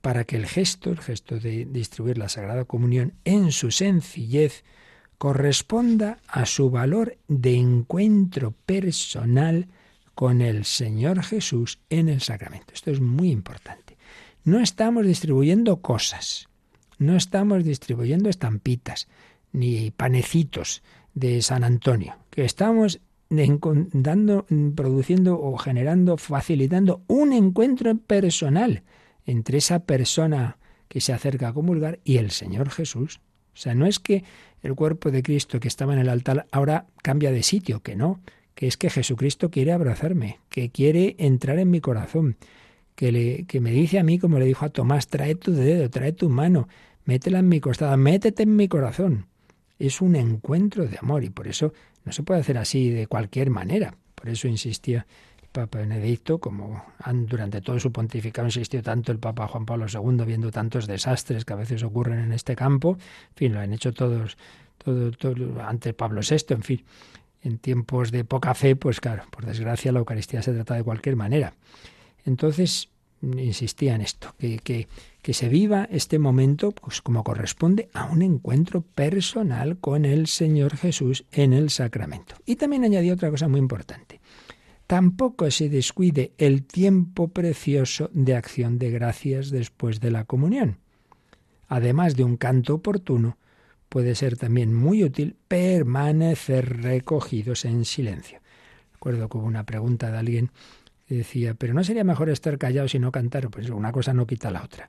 [0.00, 4.64] para que el gesto, el gesto de distribuir la Sagrada Comunión en su sencillez,
[5.20, 9.68] corresponda a su valor de encuentro personal
[10.14, 12.72] con el Señor Jesús en el sacramento.
[12.72, 13.98] Esto es muy importante.
[14.44, 16.48] No estamos distribuyendo cosas,
[16.96, 19.08] no estamos distribuyendo estampitas,
[19.52, 28.84] ni panecitos de San Antonio, que estamos dando, produciendo o generando, facilitando un encuentro personal
[29.26, 30.56] entre esa persona
[30.88, 33.20] que se acerca a comulgar y el Señor Jesús.
[33.52, 34.24] O sea, no es que
[34.62, 38.20] el cuerpo de Cristo que estaba en el altar ahora cambia de sitio, que no,
[38.54, 42.36] que es que Jesucristo quiere abrazarme, que quiere entrar en mi corazón,
[42.94, 45.88] que, le, que me dice a mí, como le dijo a Tomás, trae tu dedo,
[45.88, 46.68] trae tu mano,
[47.04, 49.26] métela en mi costada, métete en mi corazón.
[49.78, 51.72] Es un encuentro de amor y por eso
[52.04, 53.94] no se puede hacer así de cualquier manera.
[54.14, 55.06] Por eso insistía
[55.52, 56.84] Papa Benedicto, como
[57.26, 61.52] durante todo su pontificado insistió tanto el Papa Juan Pablo II, viendo tantos desastres que
[61.52, 62.98] a veces ocurren en este campo.
[63.34, 64.36] Fin, lo han hecho todos,
[64.78, 66.84] todo, todo ante Pablo VI, en fin.
[67.42, 71.16] En tiempos de poca fe, pues claro, por desgracia la Eucaristía se trata de cualquier
[71.16, 71.54] manera.
[72.24, 72.90] Entonces,
[73.22, 74.88] insistía en esto, que, que,
[75.22, 80.76] que, se viva este momento pues como corresponde a un encuentro personal con el Señor
[80.76, 82.36] Jesús en el sacramento.
[82.46, 84.20] Y también añadió otra cosa muy importante.
[84.90, 90.78] Tampoco se descuide el tiempo precioso de acción de gracias después de la comunión.
[91.68, 93.38] Además de un canto oportuno,
[93.88, 98.40] puede ser también muy útil permanecer recogidos en silencio.
[98.94, 100.50] Recuerdo que hubo una pregunta de alguien
[101.06, 103.48] que decía, pero ¿no sería mejor estar callados y no cantar?
[103.48, 104.88] Pues una cosa no quita la otra.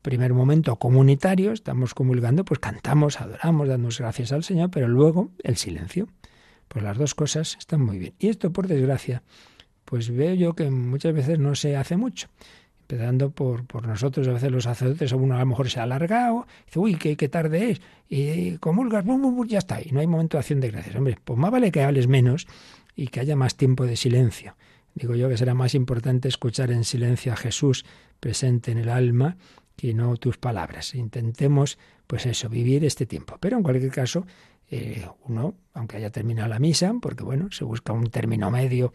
[0.00, 5.58] Primer momento comunitario, estamos comulgando, pues cantamos, adoramos, damos gracias al Señor, pero luego el
[5.58, 6.08] silencio.
[6.68, 8.14] Pues las dos cosas están muy bien.
[8.18, 9.22] Y esto, por desgracia,
[9.84, 12.28] pues veo yo que muchas veces no se hace mucho.
[12.82, 16.46] empezando por, por nosotros, a veces los sacerdotes, uno a lo mejor se ha alargado,
[16.66, 20.06] dice, uy, qué, qué tarde es, y comulgas, bum, bum, ya está, y no hay
[20.06, 20.96] momento de acción de gracias.
[20.96, 22.46] Hombre, pues más vale que hables menos
[22.94, 24.56] y que haya más tiempo de silencio.
[24.94, 27.84] Digo yo que será más importante escuchar en silencio a Jesús
[28.20, 29.36] presente en el alma
[29.76, 30.94] que no tus palabras.
[30.94, 33.36] Intentemos, pues eso, vivir este tiempo.
[33.40, 34.24] Pero en cualquier caso,
[34.70, 38.92] eh, uno, aunque haya terminado la misa, porque bueno, se busca un término medio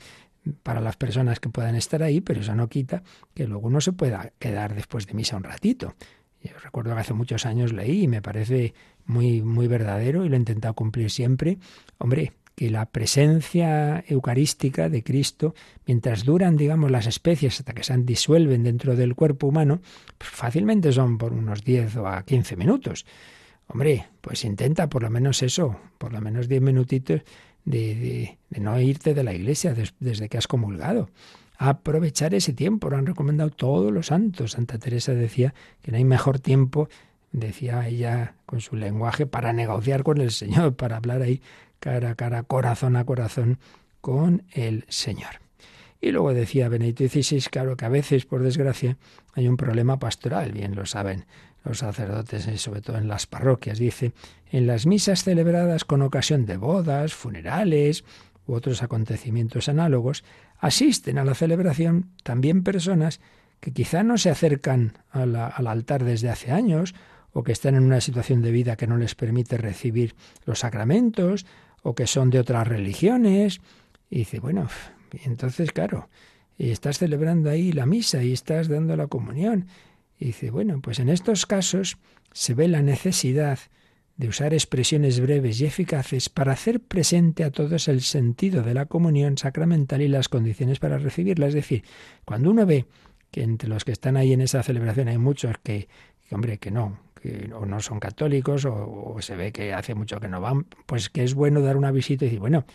[0.63, 3.03] para las personas que puedan estar ahí, pero eso no quita
[3.33, 5.95] que luego uno se pueda quedar después de misa un ratito.
[6.41, 8.73] Yo recuerdo que hace muchos años leí y me parece
[9.05, 11.57] muy, muy verdadero y lo he intentado cumplir siempre.
[11.97, 15.53] Hombre, que la presencia eucarística de Cristo,
[15.85, 19.81] mientras duran, digamos, las especies hasta que se disuelven dentro del cuerpo humano,
[20.17, 23.05] pues fácilmente son por unos 10 o a 15 minutos.
[23.71, 27.21] Hombre, pues intenta por lo menos eso, por lo menos 10 minutitos
[27.65, 31.11] de, no irte de la iglesia desde que has comulgado.
[31.55, 34.53] Aprovechar ese tiempo, lo han recomendado todos los santos.
[34.53, 35.53] Santa Teresa decía
[35.83, 36.89] que no hay mejor tiempo,
[37.31, 41.43] decía ella con su lenguaje, para negociar con el Señor, para hablar ahí
[41.79, 43.59] cara a cara, corazón a corazón
[44.01, 45.41] con el Señor.
[46.01, 48.97] Y luego decía Benedicto XVI, claro que a veces, por desgracia,
[49.33, 51.25] hay un problema pastoral, bien lo saben
[51.69, 53.77] los sacerdotes, y sobre todo en las parroquias.
[53.77, 54.11] Dice,
[54.51, 58.03] en las misas celebradas con ocasión de bodas, funerales
[58.47, 60.23] u otros acontecimientos análogos,
[60.57, 63.21] asisten a la celebración también personas
[63.59, 66.95] que quizá no se acercan al altar desde hace años
[67.33, 71.45] o que están en una situación de vida que no les permite recibir los sacramentos
[71.83, 73.61] o que son de otras religiones.
[74.09, 74.67] Y dice, bueno,
[75.23, 76.09] entonces, claro,
[76.57, 79.67] estás celebrando ahí la misa y estás dando la comunión.
[80.19, 81.97] Y dice, bueno, pues en estos casos
[82.33, 83.59] se ve la necesidad
[84.17, 88.85] de usar expresiones breves y eficaces para hacer presente a todos el sentido de la
[88.85, 91.47] comunión sacramental y las condiciones para recibirla.
[91.47, 91.85] Es decir,
[92.25, 92.85] cuando uno ve
[93.31, 95.87] que entre los que están ahí en esa celebración hay muchos que,
[96.31, 100.27] hombre, que no, que o no son católicos o, se ve que hace mucho que
[100.27, 102.65] no van, pues que es bueno dar una visita y decir, bueno,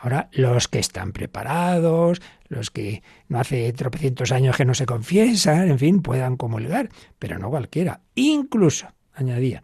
[0.00, 5.70] ahora los que están preparados, los que no hace tropecientos años que no se confiesan,
[5.70, 8.00] en fin, puedan comulgar, pero no cualquiera.
[8.14, 9.62] Incluso, añadía,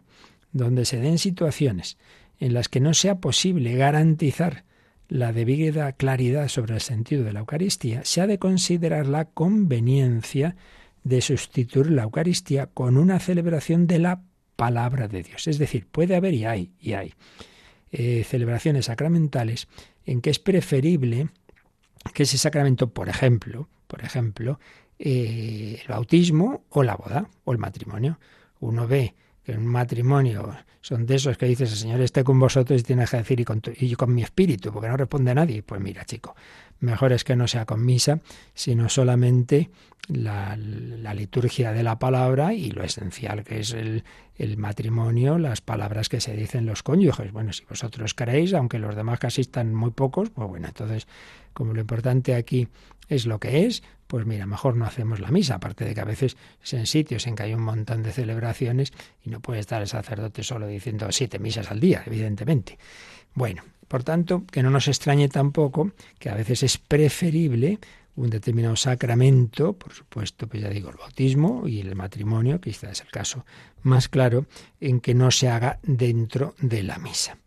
[0.51, 1.97] donde se den situaciones
[2.39, 4.63] en las que no sea posible garantizar
[5.09, 10.55] la debida claridad sobre el sentido de la Eucaristía, se ha de considerar la conveniencia
[11.03, 14.21] de sustituir la Eucaristía con una celebración de la
[14.55, 15.47] palabra de Dios.
[15.47, 17.13] Es decir, puede haber y hay, y hay
[17.91, 19.67] eh, celebraciones sacramentales
[20.05, 21.29] en que es preferible
[22.13, 24.59] que ese sacramento, por ejemplo, por ejemplo,
[24.99, 28.19] eh, el bautismo o la boda o el matrimonio.
[28.59, 32.39] Uno ve que en un matrimonio son de esos que dices, el Señor esté con
[32.39, 35.63] vosotros y tienes que decir y con, y con mi espíritu, porque no responde nadie.
[35.63, 36.35] Pues mira, chico,
[36.79, 38.19] mejor es que no sea con misa,
[38.53, 39.69] sino solamente
[40.07, 40.55] la,
[41.13, 44.03] liturgia de la palabra y lo esencial que es el,
[44.35, 47.31] el, matrimonio, las palabras que se dicen los cónyuges.
[47.31, 51.07] Bueno, si vosotros queréis, aunque los demás casi están muy pocos, pues bueno, entonces,
[51.53, 52.67] como lo importante aquí
[53.09, 56.05] es lo que es, pues mira, mejor no hacemos la misa, aparte de que a
[56.05, 59.81] veces es en sitios en que hay un montón de celebraciones y no puede estar
[59.81, 62.77] el sacerdote solo diciendo siete misas al día, evidentemente.
[63.33, 67.79] Bueno, por tanto, que no nos extrañe tampoco que a veces es preferible
[68.17, 72.91] un determinado sacramento, por supuesto, pues ya digo, el bautismo y el matrimonio, que quizás
[72.91, 73.45] es el caso
[73.83, 74.47] más claro,
[74.81, 77.37] en que no se haga dentro de la misa.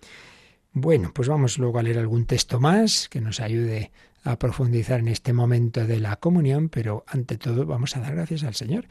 [0.73, 3.91] Bueno, pues vamos luego a leer algún texto más que nos ayude
[4.23, 8.45] a profundizar en este momento de la comunión, pero ante todo vamos a dar gracias
[8.45, 8.87] al Señor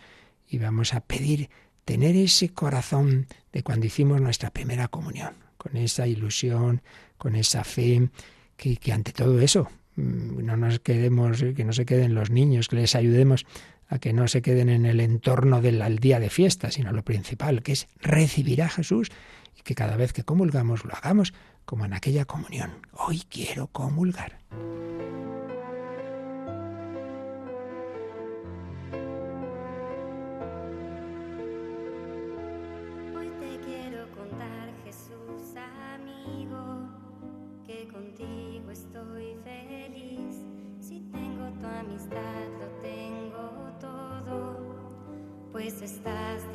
[0.49, 1.49] y vamos a pedir
[1.85, 6.81] tener ese corazón de cuando hicimos nuestra primera comunión, con esa ilusión,
[7.19, 8.09] con esa fe,
[8.57, 12.67] que, que ante todo eso Mm, no nos quedemos, que no se queden los niños,
[12.69, 13.45] que les ayudemos
[13.89, 17.63] a que no se queden en el entorno del día de fiesta, sino lo principal,
[17.63, 19.09] que es recibir a Jesús
[19.57, 21.33] y que cada vez que comulgamos lo hagamos
[21.65, 22.71] como en aquella comunión.
[22.93, 24.39] Hoy quiero comulgar.
[45.59, 46.48] Pues estás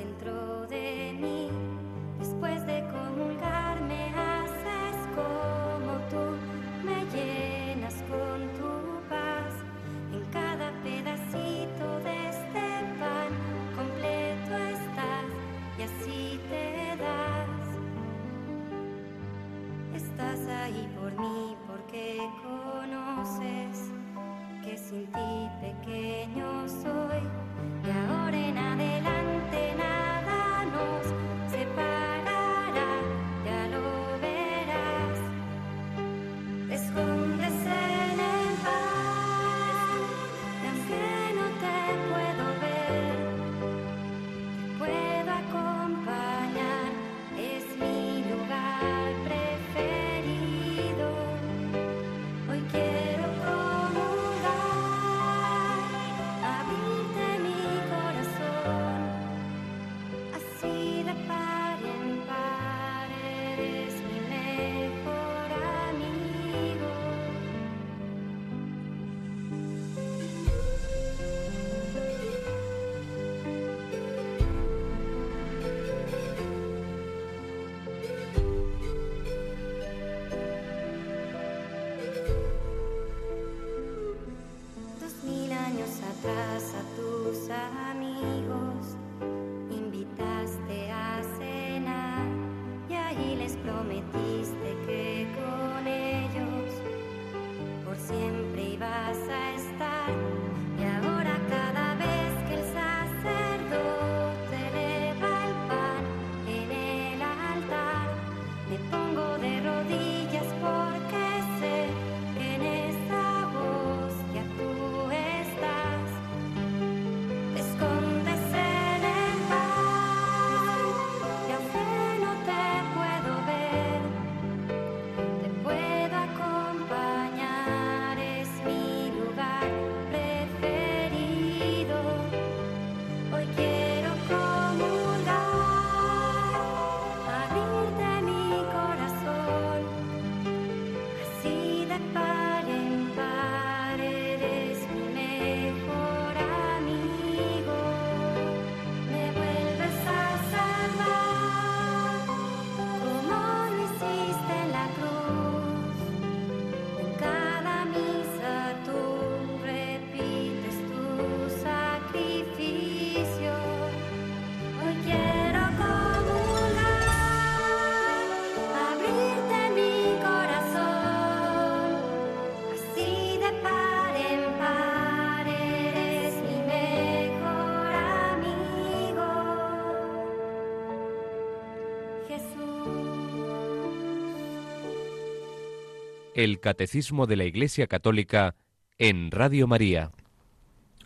[186.35, 188.57] El Catecismo de la Iglesia Católica
[188.99, 190.11] en Radio María.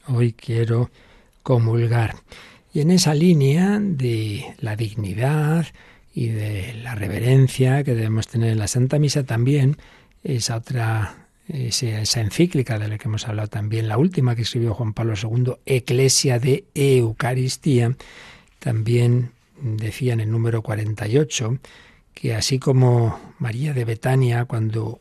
[0.06, 0.90] Hoy quiero
[1.42, 2.16] comulgar.
[2.72, 5.66] Y en esa línea de la dignidad
[6.14, 9.76] y de la reverencia que debemos tener en la Santa Misa también,
[10.24, 14.94] esa otra, esa, encíclica de la que hemos hablado también, la última que escribió Juan
[14.94, 17.96] Pablo II, Eclesia de Eucaristía,
[18.58, 21.58] también decía en el número 48
[22.14, 25.00] que así como María de Betania cuando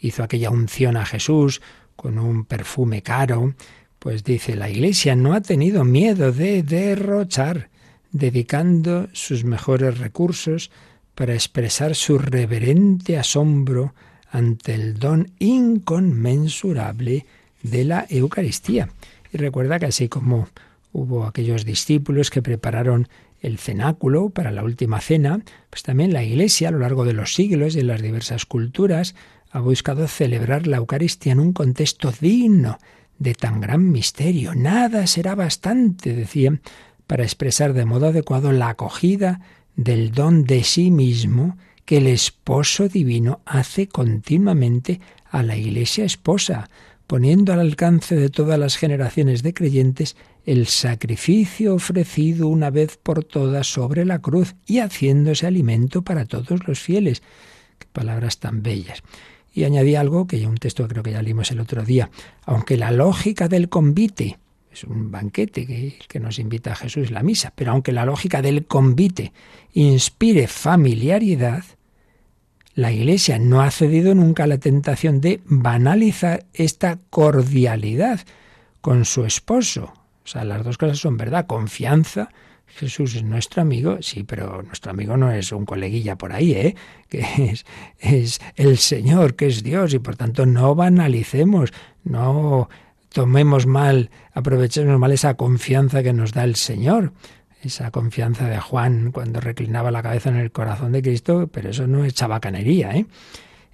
[0.00, 1.62] hizo aquella unción a Jesús
[1.96, 3.54] con un perfume caro,
[3.98, 7.70] pues dice, la Iglesia no ha tenido miedo de derrochar,
[8.12, 10.70] dedicando sus mejores recursos
[11.14, 13.94] para expresar su reverente asombro
[14.30, 17.24] ante el don inconmensurable
[17.62, 18.88] de la Eucaristía.
[19.32, 20.48] Y recuerda que así como
[20.92, 23.08] hubo aquellos discípulos que prepararon
[23.40, 25.40] el cenáculo para la última cena,
[25.70, 29.14] pues también la Iglesia a lo largo de los siglos y en las diversas culturas
[29.54, 32.78] ha buscado celebrar la Eucaristía en un contexto digno
[33.20, 34.52] de tan gran misterio.
[34.52, 36.60] Nada será bastante, decían,
[37.06, 39.40] para expresar de modo adecuado la acogida
[39.76, 45.00] del don de sí mismo que el esposo divino hace continuamente
[45.30, 46.68] a la Iglesia esposa,
[47.06, 53.22] poniendo al alcance de todas las generaciones de creyentes el sacrificio ofrecido una vez por
[53.22, 57.22] todas sobre la cruz y haciéndose alimento para todos los fieles.
[57.78, 59.04] Qué palabras tan bellas.
[59.54, 62.10] Y añadí algo que un texto creo que ya leímos el otro día.
[62.44, 64.38] Aunque la lógica del convite
[64.72, 68.42] es un banquete que, que nos invita a Jesús la misa, pero aunque la lógica
[68.42, 69.32] del convite
[69.72, 71.64] inspire familiaridad,
[72.74, 78.20] la Iglesia no ha cedido nunca a la tentación de banalizar esta cordialidad
[78.80, 79.92] con su esposo.
[80.24, 81.46] O sea, las dos cosas son verdad.
[81.46, 82.30] Confianza.
[82.76, 86.74] Jesús es nuestro amigo, sí, pero nuestro amigo no es un coleguilla por ahí, ¿eh?
[87.08, 87.64] Que es,
[87.98, 91.72] es el Señor, que es Dios, y por tanto no banalicemos,
[92.02, 92.68] no
[93.10, 97.12] tomemos mal, aprovechemos mal esa confianza que nos da el Señor
[97.66, 101.86] esa confianza de Juan cuando reclinaba la cabeza en el corazón de Cristo, pero eso
[101.86, 103.06] no es chabacanería, ¿eh?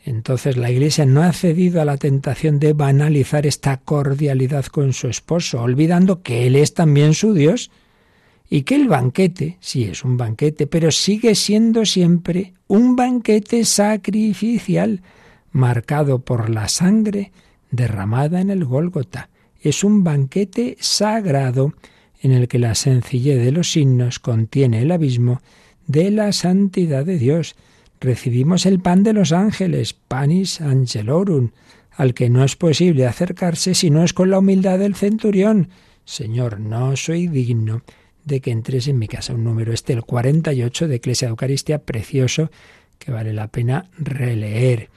[0.04, 5.08] Entonces la Iglesia no ha cedido a la tentación de banalizar esta cordialidad con su
[5.08, 7.70] esposo, olvidando que Él es también su Dios
[8.52, 15.02] y que el banquete, sí es un banquete, pero sigue siendo siempre un banquete sacrificial,
[15.52, 17.30] marcado por la sangre
[17.70, 19.30] derramada en el Gólgota.
[19.60, 21.74] Es un banquete sagrado
[22.20, 25.40] en el que la sencillez de los signos contiene el abismo
[25.86, 27.54] de la santidad de Dios.
[28.00, 31.50] Recibimos el pan de los ángeles, panis angelorum,
[31.92, 35.68] al que no es posible acercarse si no es con la humildad del centurión.
[36.04, 37.82] Señor, no soy digno
[38.24, 39.34] de que entres en mi casa.
[39.34, 42.50] Un número este, el 48 de Eclesia de Eucaristía, precioso,
[42.98, 44.90] que vale la pena releer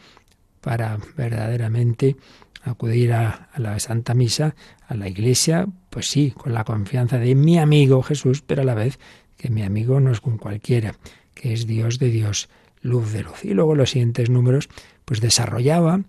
[0.61, 2.15] para verdaderamente
[2.63, 4.55] acudir a, a, la Santa Misa,
[4.87, 8.73] a la iglesia, pues sí, con la confianza de mi amigo Jesús, pero a la
[8.73, 8.99] vez
[9.37, 10.95] que mi amigo no es con cualquiera,
[11.33, 12.49] que es Dios de Dios,
[12.81, 13.43] luz de luz.
[13.43, 14.69] Y luego los siguientes números,
[15.05, 16.01] pues desarrollaba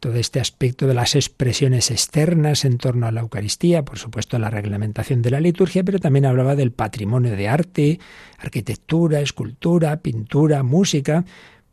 [0.00, 4.50] todo este aspecto de las expresiones externas en torno a la Eucaristía, por supuesto la
[4.50, 8.00] reglamentación de la liturgia, pero también hablaba del patrimonio de arte,
[8.38, 11.24] arquitectura, escultura, pintura, música,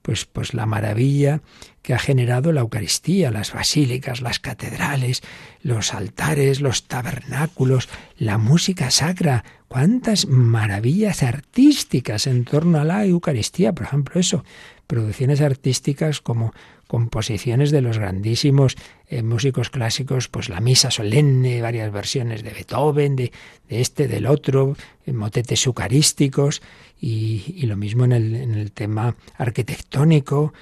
[0.01, 1.41] pues, pues la maravilla
[1.81, 5.21] que ha generado la Eucaristía, las basílicas, las catedrales,
[5.61, 13.73] los altares, los tabernáculos, la música sacra, cuántas maravillas artísticas en torno a la Eucaristía,
[13.73, 14.43] por ejemplo, eso,
[14.85, 16.53] producciones artísticas como
[16.95, 18.77] composiciones de los grandísimos
[19.09, 23.33] eh, músicos clásicos, pues la misa solemne, varias versiones de Beethoven, de,
[23.67, 26.61] este, del otro, eh, motetes eucarísticos
[27.01, 30.53] y, lo mismo en el, tema arquitectónico,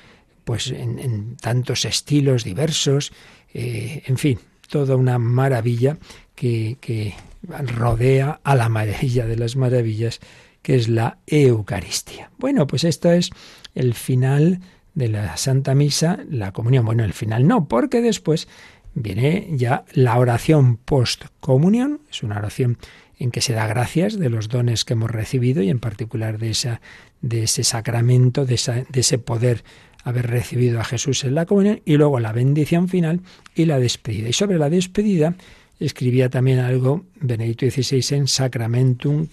[0.44, 3.14] pues en, tantos estilos diversos,
[3.54, 6.00] eh, en fin, toda una maravilla
[6.34, 7.14] que, que
[7.48, 10.20] rodea a la maravilla de las maravillas,
[10.64, 12.32] que es la Eucaristía.
[12.40, 13.30] Bueno, pues esto es
[13.76, 14.62] el final
[14.96, 16.86] de la Santa Misa, la comunión.
[16.86, 18.48] Bueno, el final no, porque después
[18.94, 22.78] viene ya la oración post-comunión, es una oración
[23.20, 26.52] en que se da gracias de los dones que hemos recibido y en particular de,
[26.52, 26.82] esa,
[27.22, 29.64] de ese sacramento, de, esa, de ese poder
[30.04, 33.22] haber recibido a Jesús en la comunión y luego la bendición final
[33.56, 34.30] y la despedida.
[34.30, 35.36] Y sobre la despedida
[35.80, 39.28] escribía también algo Benedicto XVI en Sacramentum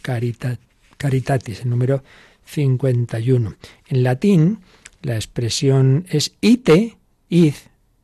[0.96, 2.02] Caritatis, el número
[2.44, 3.54] 51.
[3.88, 4.58] En latín,
[5.02, 6.98] la expresión es ite,
[7.28, 7.54] id,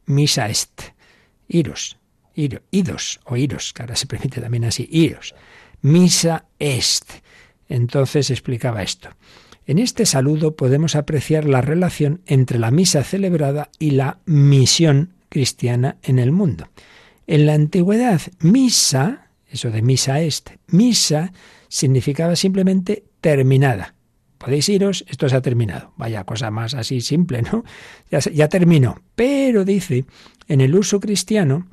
[0.07, 0.83] misa est.
[1.49, 1.99] Iros,
[2.35, 5.35] iro, idos o iros, que ahora se permite también así, iros.
[5.83, 7.11] Misa est.
[7.69, 9.11] Entonces explicaba esto.
[9.67, 15.97] En este saludo podemos apreciar la relación entre la misa celebrada y la misión cristiana
[16.03, 16.69] en el mundo.
[17.27, 21.33] En la antigüedad, misa, eso de misa est, misa
[21.69, 23.96] significaba simplemente terminada.
[24.39, 25.93] Podéis iros, esto se ha terminado.
[25.97, 27.65] Vaya cosa más así simple, ¿no?
[28.11, 29.01] Ya, ya terminó.
[29.15, 30.05] Pero dice,
[30.49, 31.67] en el uso cristiano,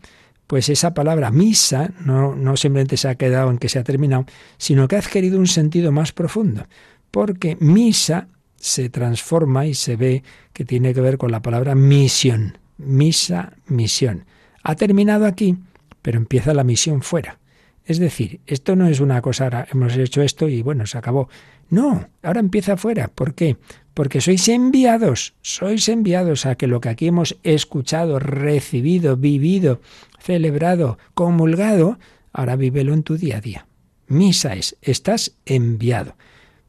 [0.48, 4.26] pues esa palabra misa no, no simplemente se ha quedado en que se ha terminado,
[4.58, 6.66] sino que ha adquirido un sentido más profundo
[7.14, 12.58] porque misa se transforma y se ve que tiene que ver con la palabra misión.
[12.80, 14.26] Misa, misión.
[14.64, 15.56] Ha terminado aquí,
[16.02, 17.38] pero empieza la misión fuera.
[17.86, 21.30] Es decir, esto no es una cosa, ahora hemos hecho esto y bueno, se acabó.
[21.70, 23.08] No, ahora empieza fuera.
[23.08, 23.58] ¿Por qué?
[23.94, 29.82] Porque sois enviados, sois enviados a que lo que aquí hemos escuchado, recibido, vivido,
[30.20, 32.00] celebrado, comulgado,
[32.32, 33.68] ahora vívelo en tu día a día.
[34.08, 36.16] Misa es, estás enviado.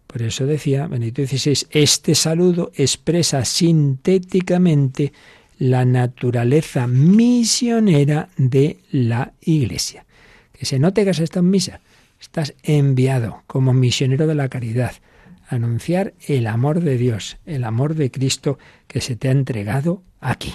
[0.07, 5.13] Por eso decía Benedicto XVI, este saludo expresa sintéticamente
[5.59, 10.05] la naturaleza misionera de la Iglesia.
[10.53, 11.81] Que se note que has estado en misa.
[12.21, 14.93] Estás enviado como misionero de la caridad
[15.49, 20.03] a anunciar el amor de Dios, el amor de Cristo que se te ha entregado
[20.21, 20.55] aquí.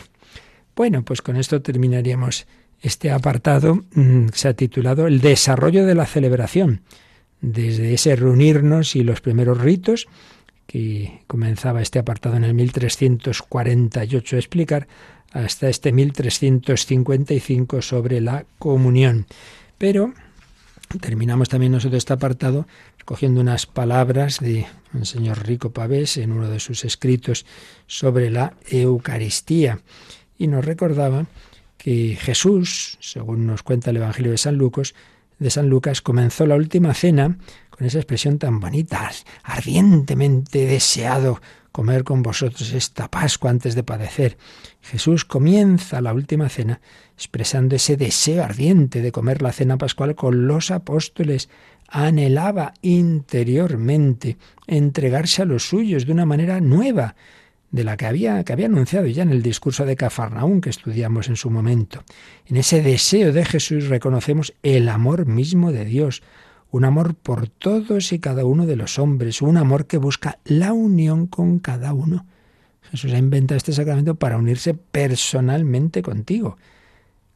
[0.75, 2.47] Bueno, pues con esto terminaríamos
[2.81, 3.83] este apartado.
[3.93, 6.81] Mm, se ha titulado El desarrollo de la celebración
[7.41, 10.07] desde ese reunirnos y los primeros ritos,
[10.67, 14.87] que comenzaba este apartado en el 1348 a explicar,
[15.31, 19.25] hasta este 1355 sobre la comunión.
[19.77, 20.13] Pero
[20.97, 22.65] terminamos también nosotros este apartado
[23.05, 27.45] cogiendo unas palabras de un señor Rico Pavés en uno de sus escritos
[27.85, 29.81] sobre la Eucaristía.
[30.37, 31.27] Y nos recordaba
[31.77, 34.95] que Jesús, según nos cuenta el Evangelio de San Lucas,
[35.37, 37.37] de San Lucas comenzó la última cena
[37.69, 39.09] con esa expresión tan bonita,
[39.43, 41.41] ardientemente deseado
[41.71, 44.37] comer con vosotros esta Pascua antes de padecer.
[44.81, 46.81] Jesús comienza la última cena
[47.15, 51.49] expresando ese deseo ardiente de comer la cena pascual con los apóstoles.
[51.87, 57.15] Anhelaba interiormente entregarse a los suyos de una manera nueva,
[57.71, 61.27] de la que había, que había anunciado ya en el discurso de Cafarnaún que estudiamos
[61.27, 62.03] en su momento.
[62.47, 66.23] En ese deseo de Jesús reconocemos el amor mismo de Dios,
[66.71, 70.73] un amor por todos y cada uno de los hombres, un amor que busca la
[70.73, 72.25] unión con cada uno.
[72.91, 76.57] Jesús ha inventado este sacramento para unirse personalmente contigo.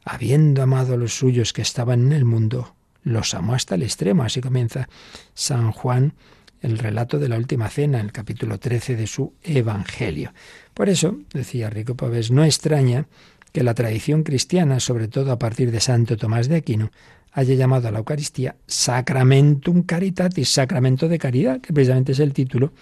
[0.04, 4.22] Habiendo amado a los suyos que estaban en el mundo, los amó hasta el extremo.
[4.22, 4.88] Así comienza
[5.34, 6.14] San Juan
[6.60, 10.32] el relato de la última cena, en el capítulo 13 de su Evangelio.
[10.72, 13.06] Por eso, decía Rico Pavés, no extraña
[13.52, 16.90] que la tradición cristiana, sobre todo a partir de Santo Tomás de Aquino,
[17.34, 22.72] haya llamado a la Eucaristía Sacramentum Caritatis, sacramento de caridad, que precisamente es el título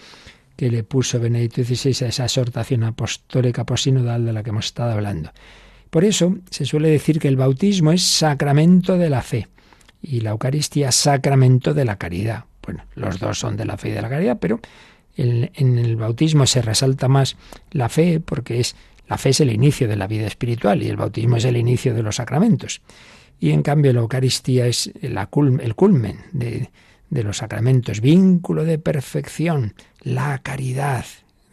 [0.56, 4.92] que le puso Benedicto XVI a esa exhortación apostólica posinodal de la que hemos estado
[4.92, 5.32] hablando.
[5.88, 9.48] Por eso se suele decir que el bautismo es sacramento de la fe
[10.02, 12.44] y la Eucaristía sacramento de la caridad.
[12.62, 14.60] Bueno, los dos son de la fe y de la caridad, pero
[15.16, 17.36] en el bautismo se resalta más
[17.70, 18.76] la fe porque es
[19.08, 21.92] La fe es el inicio de la vida espiritual y el bautismo es el inicio
[21.92, 22.80] de los sacramentos.
[23.42, 25.18] Y en cambio la Eucaristía es el
[25.74, 26.70] culmen de,
[27.10, 31.04] los sacramentos, vínculo de perfección, la caridad,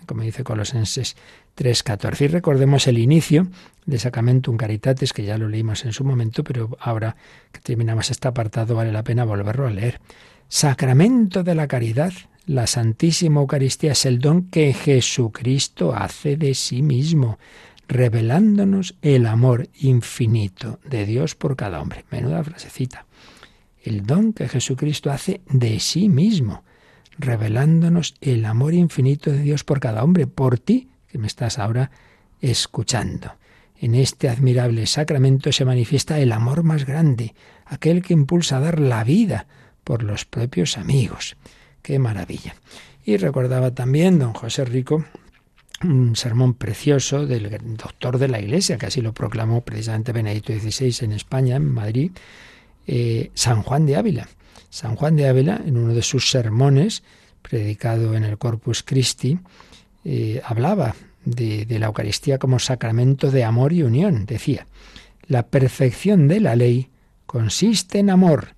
[0.05, 1.17] como dice Colosenses
[1.57, 2.25] 3.14.
[2.25, 3.47] Y recordemos el inicio
[3.87, 7.15] de Sacramentum Caritatis, que ya lo leímos en su momento, pero ahora
[7.51, 9.99] que terminamos este apartado vale la pena volverlo a leer.
[10.47, 12.13] Sacramento de la caridad,
[12.45, 17.39] la Santísima Eucaristía es el don que Jesucristo hace de sí mismo,
[17.89, 22.05] revelándonos el amor infinito de Dios por cada hombre.
[22.11, 23.07] Menuda frasecita.
[23.83, 26.63] El don que Jesucristo hace de sí mismo,
[27.17, 31.89] revelándonos el amor infinito de Dios por cada hombre, por ti que me estás ahora
[32.41, 33.33] escuchando.
[33.75, 37.33] En este admirable sacramento se manifiesta el amor más grande,
[37.65, 39.47] aquel que impulsa a dar la vida
[39.83, 41.37] por los propios amigos.
[41.81, 42.55] ¡Qué maravilla!
[43.03, 45.05] Y recordaba también don José Rico
[45.83, 51.05] un sermón precioso del doctor de la Iglesia, que así lo proclamó precisamente Benedicto XVI
[51.05, 52.11] en España, en Madrid,
[52.87, 54.27] eh, San Juan de Ávila.
[54.69, 57.03] San Juan de Ávila, en uno de sus sermones,
[57.41, 59.39] predicado en el Corpus Christi,
[60.05, 64.25] eh, hablaba de, de la Eucaristía como sacramento de amor y unión.
[64.25, 64.67] Decía,
[65.27, 66.89] la perfección de la ley
[67.25, 68.55] consiste en amor.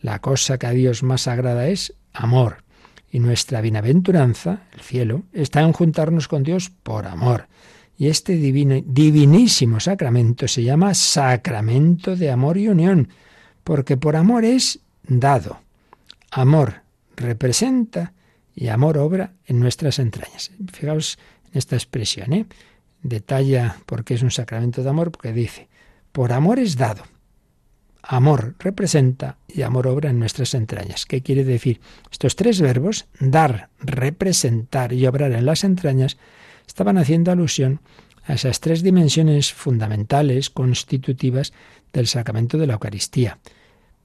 [0.00, 2.64] La cosa que a Dios más agrada es amor.
[3.10, 7.48] Y nuestra bienaventuranza, el cielo, está en juntarnos con Dios por amor.
[7.96, 13.08] Y este divinísimo sacramento se llama sacramento de amor y unión,
[13.64, 15.60] porque por amor es dado.
[16.30, 16.82] Amor
[17.16, 18.12] representa
[18.54, 20.50] y amor obra en nuestras entrañas.
[20.72, 21.18] Fijaos
[21.50, 22.46] en esta expresión, ¿eh?
[23.02, 25.68] Detalla por qué es un sacramento de amor, porque dice,
[26.12, 27.02] por amor es dado.
[28.02, 31.04] Amor representa y amor obra en nuestras entrañas.
[31.04, 31.80] ¿Qué quiere decir?
[32.10, 36.16] Estos tres verbos, dar, representar y obrar en las entrañas,
[36.66, 37.80] estaban haciendo alusión
[38.24, 41.52] a esas tres dimensiones fundamentales, constitutivas
[41.92, 43.38] del sacramento de la Eucaristía.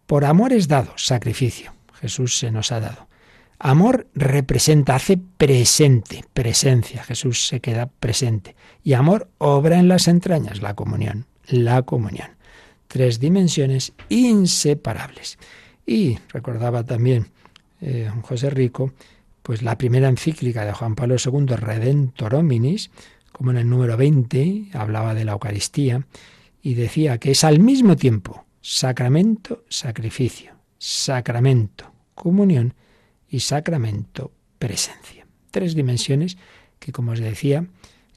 [0.06, 1.74] Por amor es dado, sacrificio.
[2.00, 3.08] Jesús se nos ha dado.
[3.60, 7.04] Amor representa, hace presente, presencia.
[7.04, 8.56] Jesús se queda presente.
[8.84, 12.33] Y amor obra en las entrañas, la comunión, la comunión.
[12.94, 15.40] Tres dimensiones inseparables.
[15.84, 17.26] Y recordaba también
[17.82, 18.94] eh, José Rico,
[19.42, 22.92] pues la primera encíclica de Juan Pablo II, Redentor Hominis,
[23.32, 26.06] como en el número 20 hablaba de la Eucaristía,
[26.62, 32.76] y decía que es al mismo tiempo sacramento, sacrificio, sacramento, comunión
[33.28, 35.26] y sacramento, presencia.
[35.50, 36.38] Tres dimensiones
[36.78, 37.66] que, como os decía,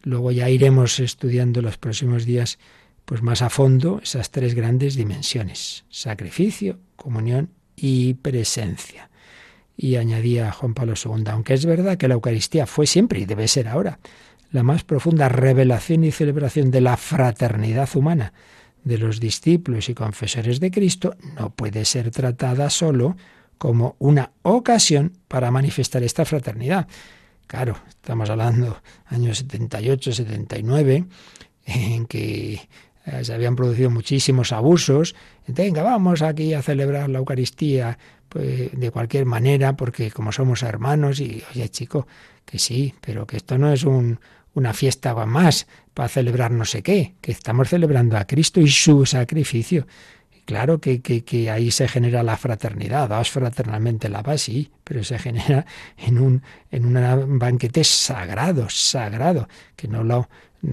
[0.03, 2.59] luego ya iremos estudiando los próximos días
[3.07, 9.09] pues más a fondo esas tres grandes dimensiones, sacrificio, comunión y presencia.
[9.77, 13.49] Y añadía Juan Pablo II, aunque es verdad que la Eucaristía fue siempre y debe
[13.49, 13.99] ser ahora
[14.51, 18.33] la más profunda revelación y celebración de la fraternidad humana
[18.85, 23.17] de los discípulos y confesores de Cristo, no puede ser tratada solo
[23.59, 26.87] como una ocasión para manifestar esta fraternidad.
[27.47, 31.05] Claro, estamos hablando años 78, 79,
[31.67, 32.69] en que
[33.07, 35.15] eh, se habían producido muchísimos abusos.
[35.47, 37.99] Venga, vamos aquí a celebrar la Eucaristía
[38.29, 42.07] pues, de cualquier manera, porque como somos hermanos, y oye chico,
[42.45, 44.19] que sí, pero que esto no es un,
[44.55, 49.07] una fiesta más para celebrar no sé qué, que estamos celebrando a Cristo y su
[49.07, 49.87] sacrificio.
[50.47, 55.67] Claro que, ahí se genera la fraternidad, daos fraternalmente la paz, sí, pero se genera
[55.99, 60.29] en un, en un banquete sagrado, sagrado, que no lo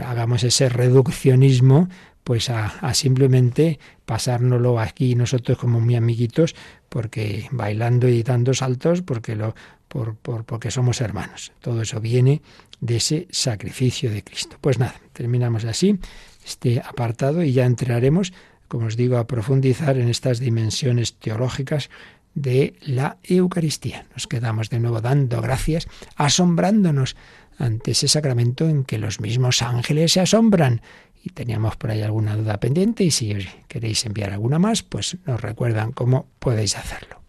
[0.05, 1.89] hagamos ese reduccionismo
[2.23, 6.55] pues a, simplemente pasárnoslo aquí nosotros como muy amiguitos,
[6.89, 9.55] porque bailando y dando saltos, porque lo,
[9.87, 11.51] por, por, porque somos hermanos.
[11.59, 12.41] Todo eso viene
[12.79, 14.57] de ese sacrificio de Cristo.
[14.61, 15.97] Pues nada, terminamos así
[16.45, 18.33] este apartado y ya entraremos
[18.73, 21.91] como os digo, a profundizar en estas dimensiones teológicas
[22.33, 24.07] de la Eucaristía.
[24.13, 27.15] Nos quedamos de nuevo dando gracias, asombrándonos
[27.59, 30.81] ante ese sacramento en que los mismos ángeles se asombran.
[31.23, 33.33] Y teníamos por ahí alguna duda pendiente y si
[33.67, 37.21] queréis enviar alguna más, pues nos recuerdan cómo podéis hacerlo.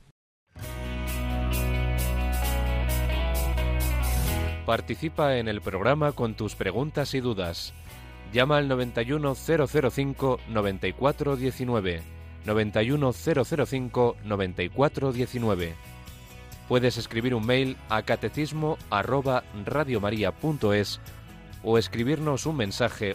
[4.67, 7.73] Participa en el programa con tus preguntas y dudas
[8.35, 12.03] Llama al 91005 9419.
[12.45, 15.75] 91005 9419.
[16.67, 18.77] Puedes escribir un mail a catecismo
[21.63, 23.15] o escribirnos un mensaje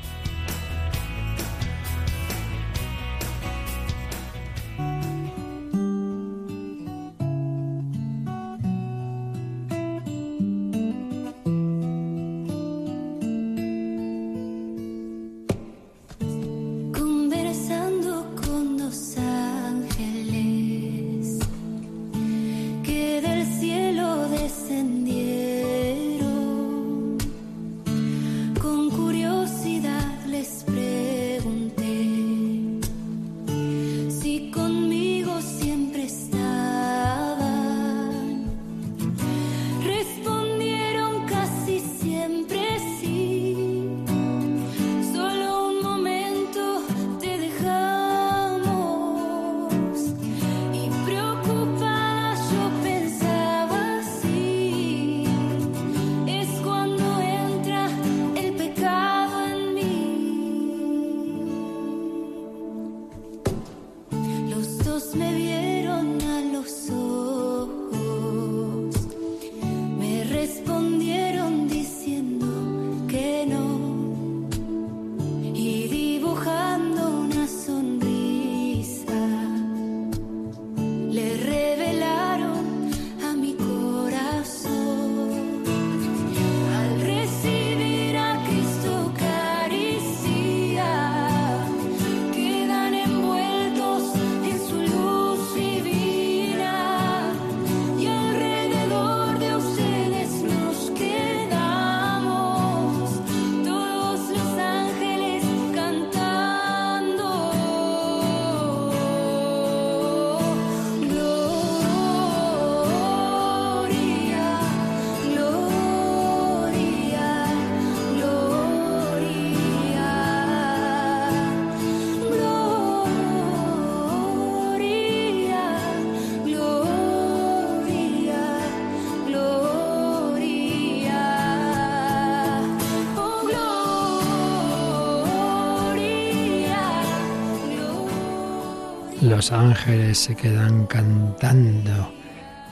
[139.41, 142.13] Los ángeles se quedan cantando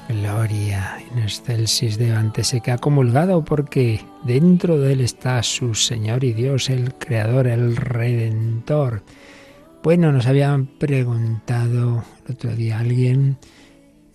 [0.07, 5.73] Gloria in excelsis de antes se que ha comulgado porque dentro de él está su
[5.73, 9.01] Señor y Dios, el Creador, el Redentor.
[9.81, 13.39] Bueno, nos habían preguntado el otro día alguien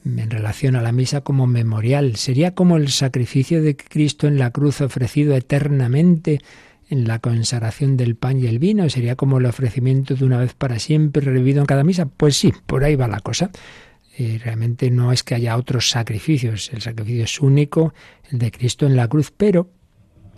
[0.05, 2.15] en relación a la misa como memorial.
[2.15, 6.39] ¿Sería como el sacrificio de Cristo en la cruz ofrecido eternamente
[6.89, 8.89] en la consagración del pan y el vino?
[8.89, 12.07] ¿Sería como el ofrecimiento de una vez para siempre revivido en cada misa?
[12.07, 13.51] Pues sí, por ahí va la cosa.
[14.17, 17.95] Eh, realmente no es que haya otros sacrificios, el sacrificio es único,
[18.31, 19.69] el de Cristo en la cruz, pero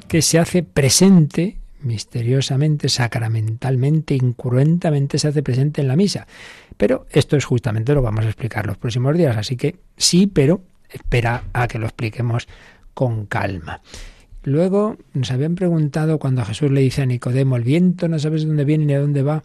[0.09, 6.27] que se hace presente misteriosamente, sacramentalmente, incruentamente se hace presente en la misa.
[6.77, 10.27] Pero esto es justamente lo que vamos a explicar los próximos días, así que sí,
[10.27, 12.49] pero espera a que lo expliquemos
[12.95, 13.83] con calma.
[14.47, 18.65] Luego nos habían preguntado cuando Jesús le dice a Nicodemo, el viento no sabes dónde
[18.65, 19.43] viene ni a dónde va,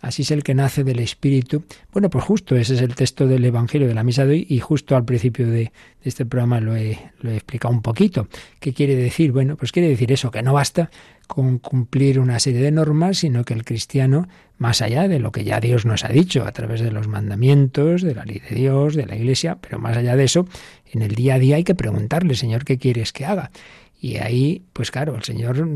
[0.00, 1.64] así es el que nace del Espíritu.
[1.92, 4.60] Bueno, pues justo ese es el texto del Evangelio de la Misa de hoy y
[4.60, 5.72] justo al principio de,
[6.04, 8.28] este programa lo he, lo he explicado un poquito.
[8.60, 9.32] ¿Qué quiere decir?
[9.32, 10.88] Bueno, pues quiere decir eso, que no basta
[11.26, 14.28] con cumplir una serie de normas, sino que el cristiano,
[14.58, 18.02] más allá de lo que ya Dios nos ha dicho a través de los mandamientos,
[18.02, 20.46] de la ley de Dios, de la Iglesia, pero más allá de eso,
[20.92, 23.50] en el día a día hay que preguntarle, Señor, ¿qué quieres que haga?
[24.00, 25.66] Y ahí, pues claro, el Señor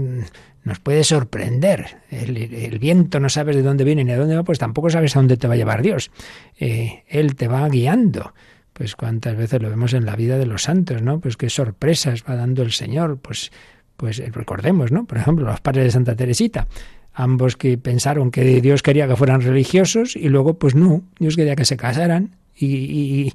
[0.65, 1.99] nos puede sorprender.
[2.11, 5.21] El, viento no sabes de dónde viene ni a dónde va, pues tampoco sabes a
[5.21, 6.11] dónde te va a llevar Dios.
[6.59, 8.35] Eh, él te va guiando.
[8.75, 11.21] Pues cuántas veces lo vemos en la vida de los santos, ¿no?
[11.21, 13.19] Pues qué sorpresas va dando el Señor.
[13.19, 13.51] Pues,
[13.97, 15.05] pues recordemos, ¿no?
[15.05, 16.69] Por ejemplo, los padres de Santa Teresita.
[17.13, 21.57] Ambos que pensaron que Dios quería que fueran religiosos y luego, pues no, Dios quería
[21.57, 23.33] que se casaran y, y,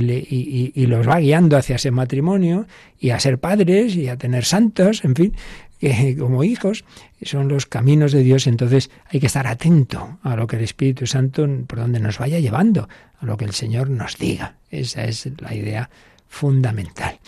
[0.00, 2.66] los va guiando hacia ese matrimonio
[2.98, 5.34] y a ser padres y a tener santos, en fin,
[5.82, 6.84] que como hijos
[7.22, 11.06] son los caminos de Dios, entonces hay que estar atento a lo que el Espíritu
[11.06, 12.88] Santo por donde nos vaya llevando,
[13.18, 14.56] a lo que el Señor nos diga.
[14.70, 15.90] Esa es la idea
[16.28, 17.18] fundamental.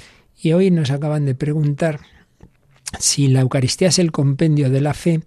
[0.40, 2.00] Y hoy nos acaban de preguntar
[2.98, 5.20] si la Eucaristía es el compendio de la fe,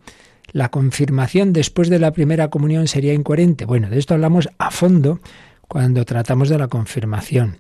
[0.52, 3.66] la confirmación después de la primera comunión sería incoherente.
[3.66, 5.20] Bueno, de esto hablamos a fondo
[5.68, 7.58] cuando tratamos de la confirmación.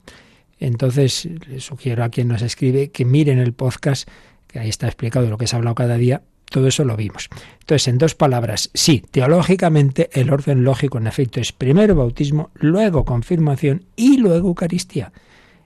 [0.59, 4.09] Entonces, le sugiero a quien nos escribe que miren el podcast,
[4.47, 6.23] que ahí está explicado lo que se ha hablado cada día.
[6.49, 7.29] Todo eso lo vimos.
[7.59, 13.03] Entonces, en dos palabras, sí, teológicamente el orden lógico en efecto es primero bautismo, luego
[13.03, 15.11] confirmación y luego Eucaristía.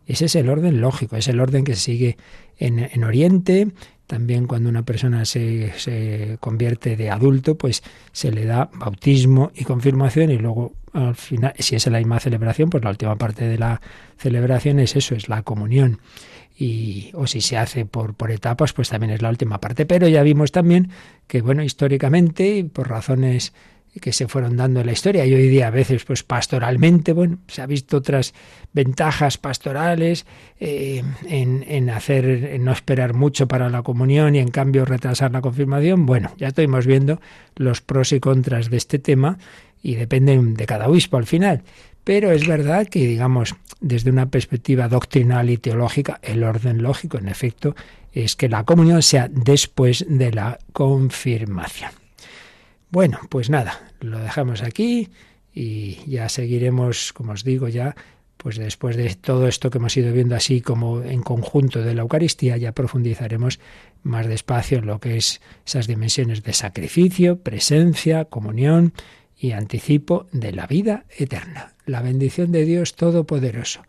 [0.07, 2.17] Ese es el orden lógico, es el orden que se sigue
[2.57, 3.67] en, en Oriente,
[4.11, 7.81] también cuando una persona se, convierte de adulto, pues
[8.11, 12.69] se le da bautismo y confirmación y luego al final, si es la misma celebración,
[12.69, 13.81] pues la última parte de la
[14.17, 15.99] celebración es eso, es la comunión.
[16.57, 19.85] Y, o si se hace por, etapas, pues también es la última parte.
[19.85, 20.91] Pero ya vimos también
[21.27, 23.53] que, bueno, históricamente, por razones
[23.99, 27.39] que se fueron dando en la historia y hoy día a veces pues pastoralmente bueno
[27.49, 28.33] se ha visto otras
[28.71, 30.25] ventajas pastorales
[30.61, 35.33] eh, en, en, hacer en no esperar mucho para la comunión y en cambio retrasar
[35.33, 37.19] la confirmación bueno ya estuvimos viendo
[37.57, 39.37] los pros y contras de este tema
[39.81, 41.63] y dependen de cada obispo al final.
[42.03, 47.27] Pero es verdad que, digamos, desde una perspectiva doctrinal y teológica, el orden lógico, en
[47.27, 47.75] efecto,
[48.11, 51.91] es que la comunión sea después de la confirmación.
[52.89, 55.09] Bueno, pues nada, lo dejamos aquí
[55.53, 57.95] y ya seguiremos, como os digo, ya
[58.41, 62.01] pues después de todo esto que hemos ido viendo así como en conjunto de la
[62.01, 63.59] Eucaristía, ya profundizaremos
[64.01, 68.93] más despacio en lo que es esas dimensiones de sacrificio, presencia, comunión
[69.41, 71.73] y anticipo de la vida eterna.
[71.87, 73.81] La bendición de Dios Todopoderoso,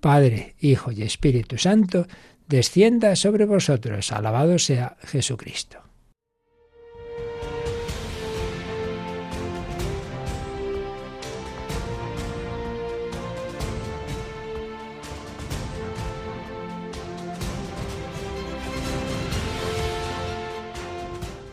[0.00, 2.06] Padre, Hijo y Espíritu Santo,
[2.46, 4.12] descienda sobre vosotros.
[4.12, 5.87] Alabado sea Jesucristo.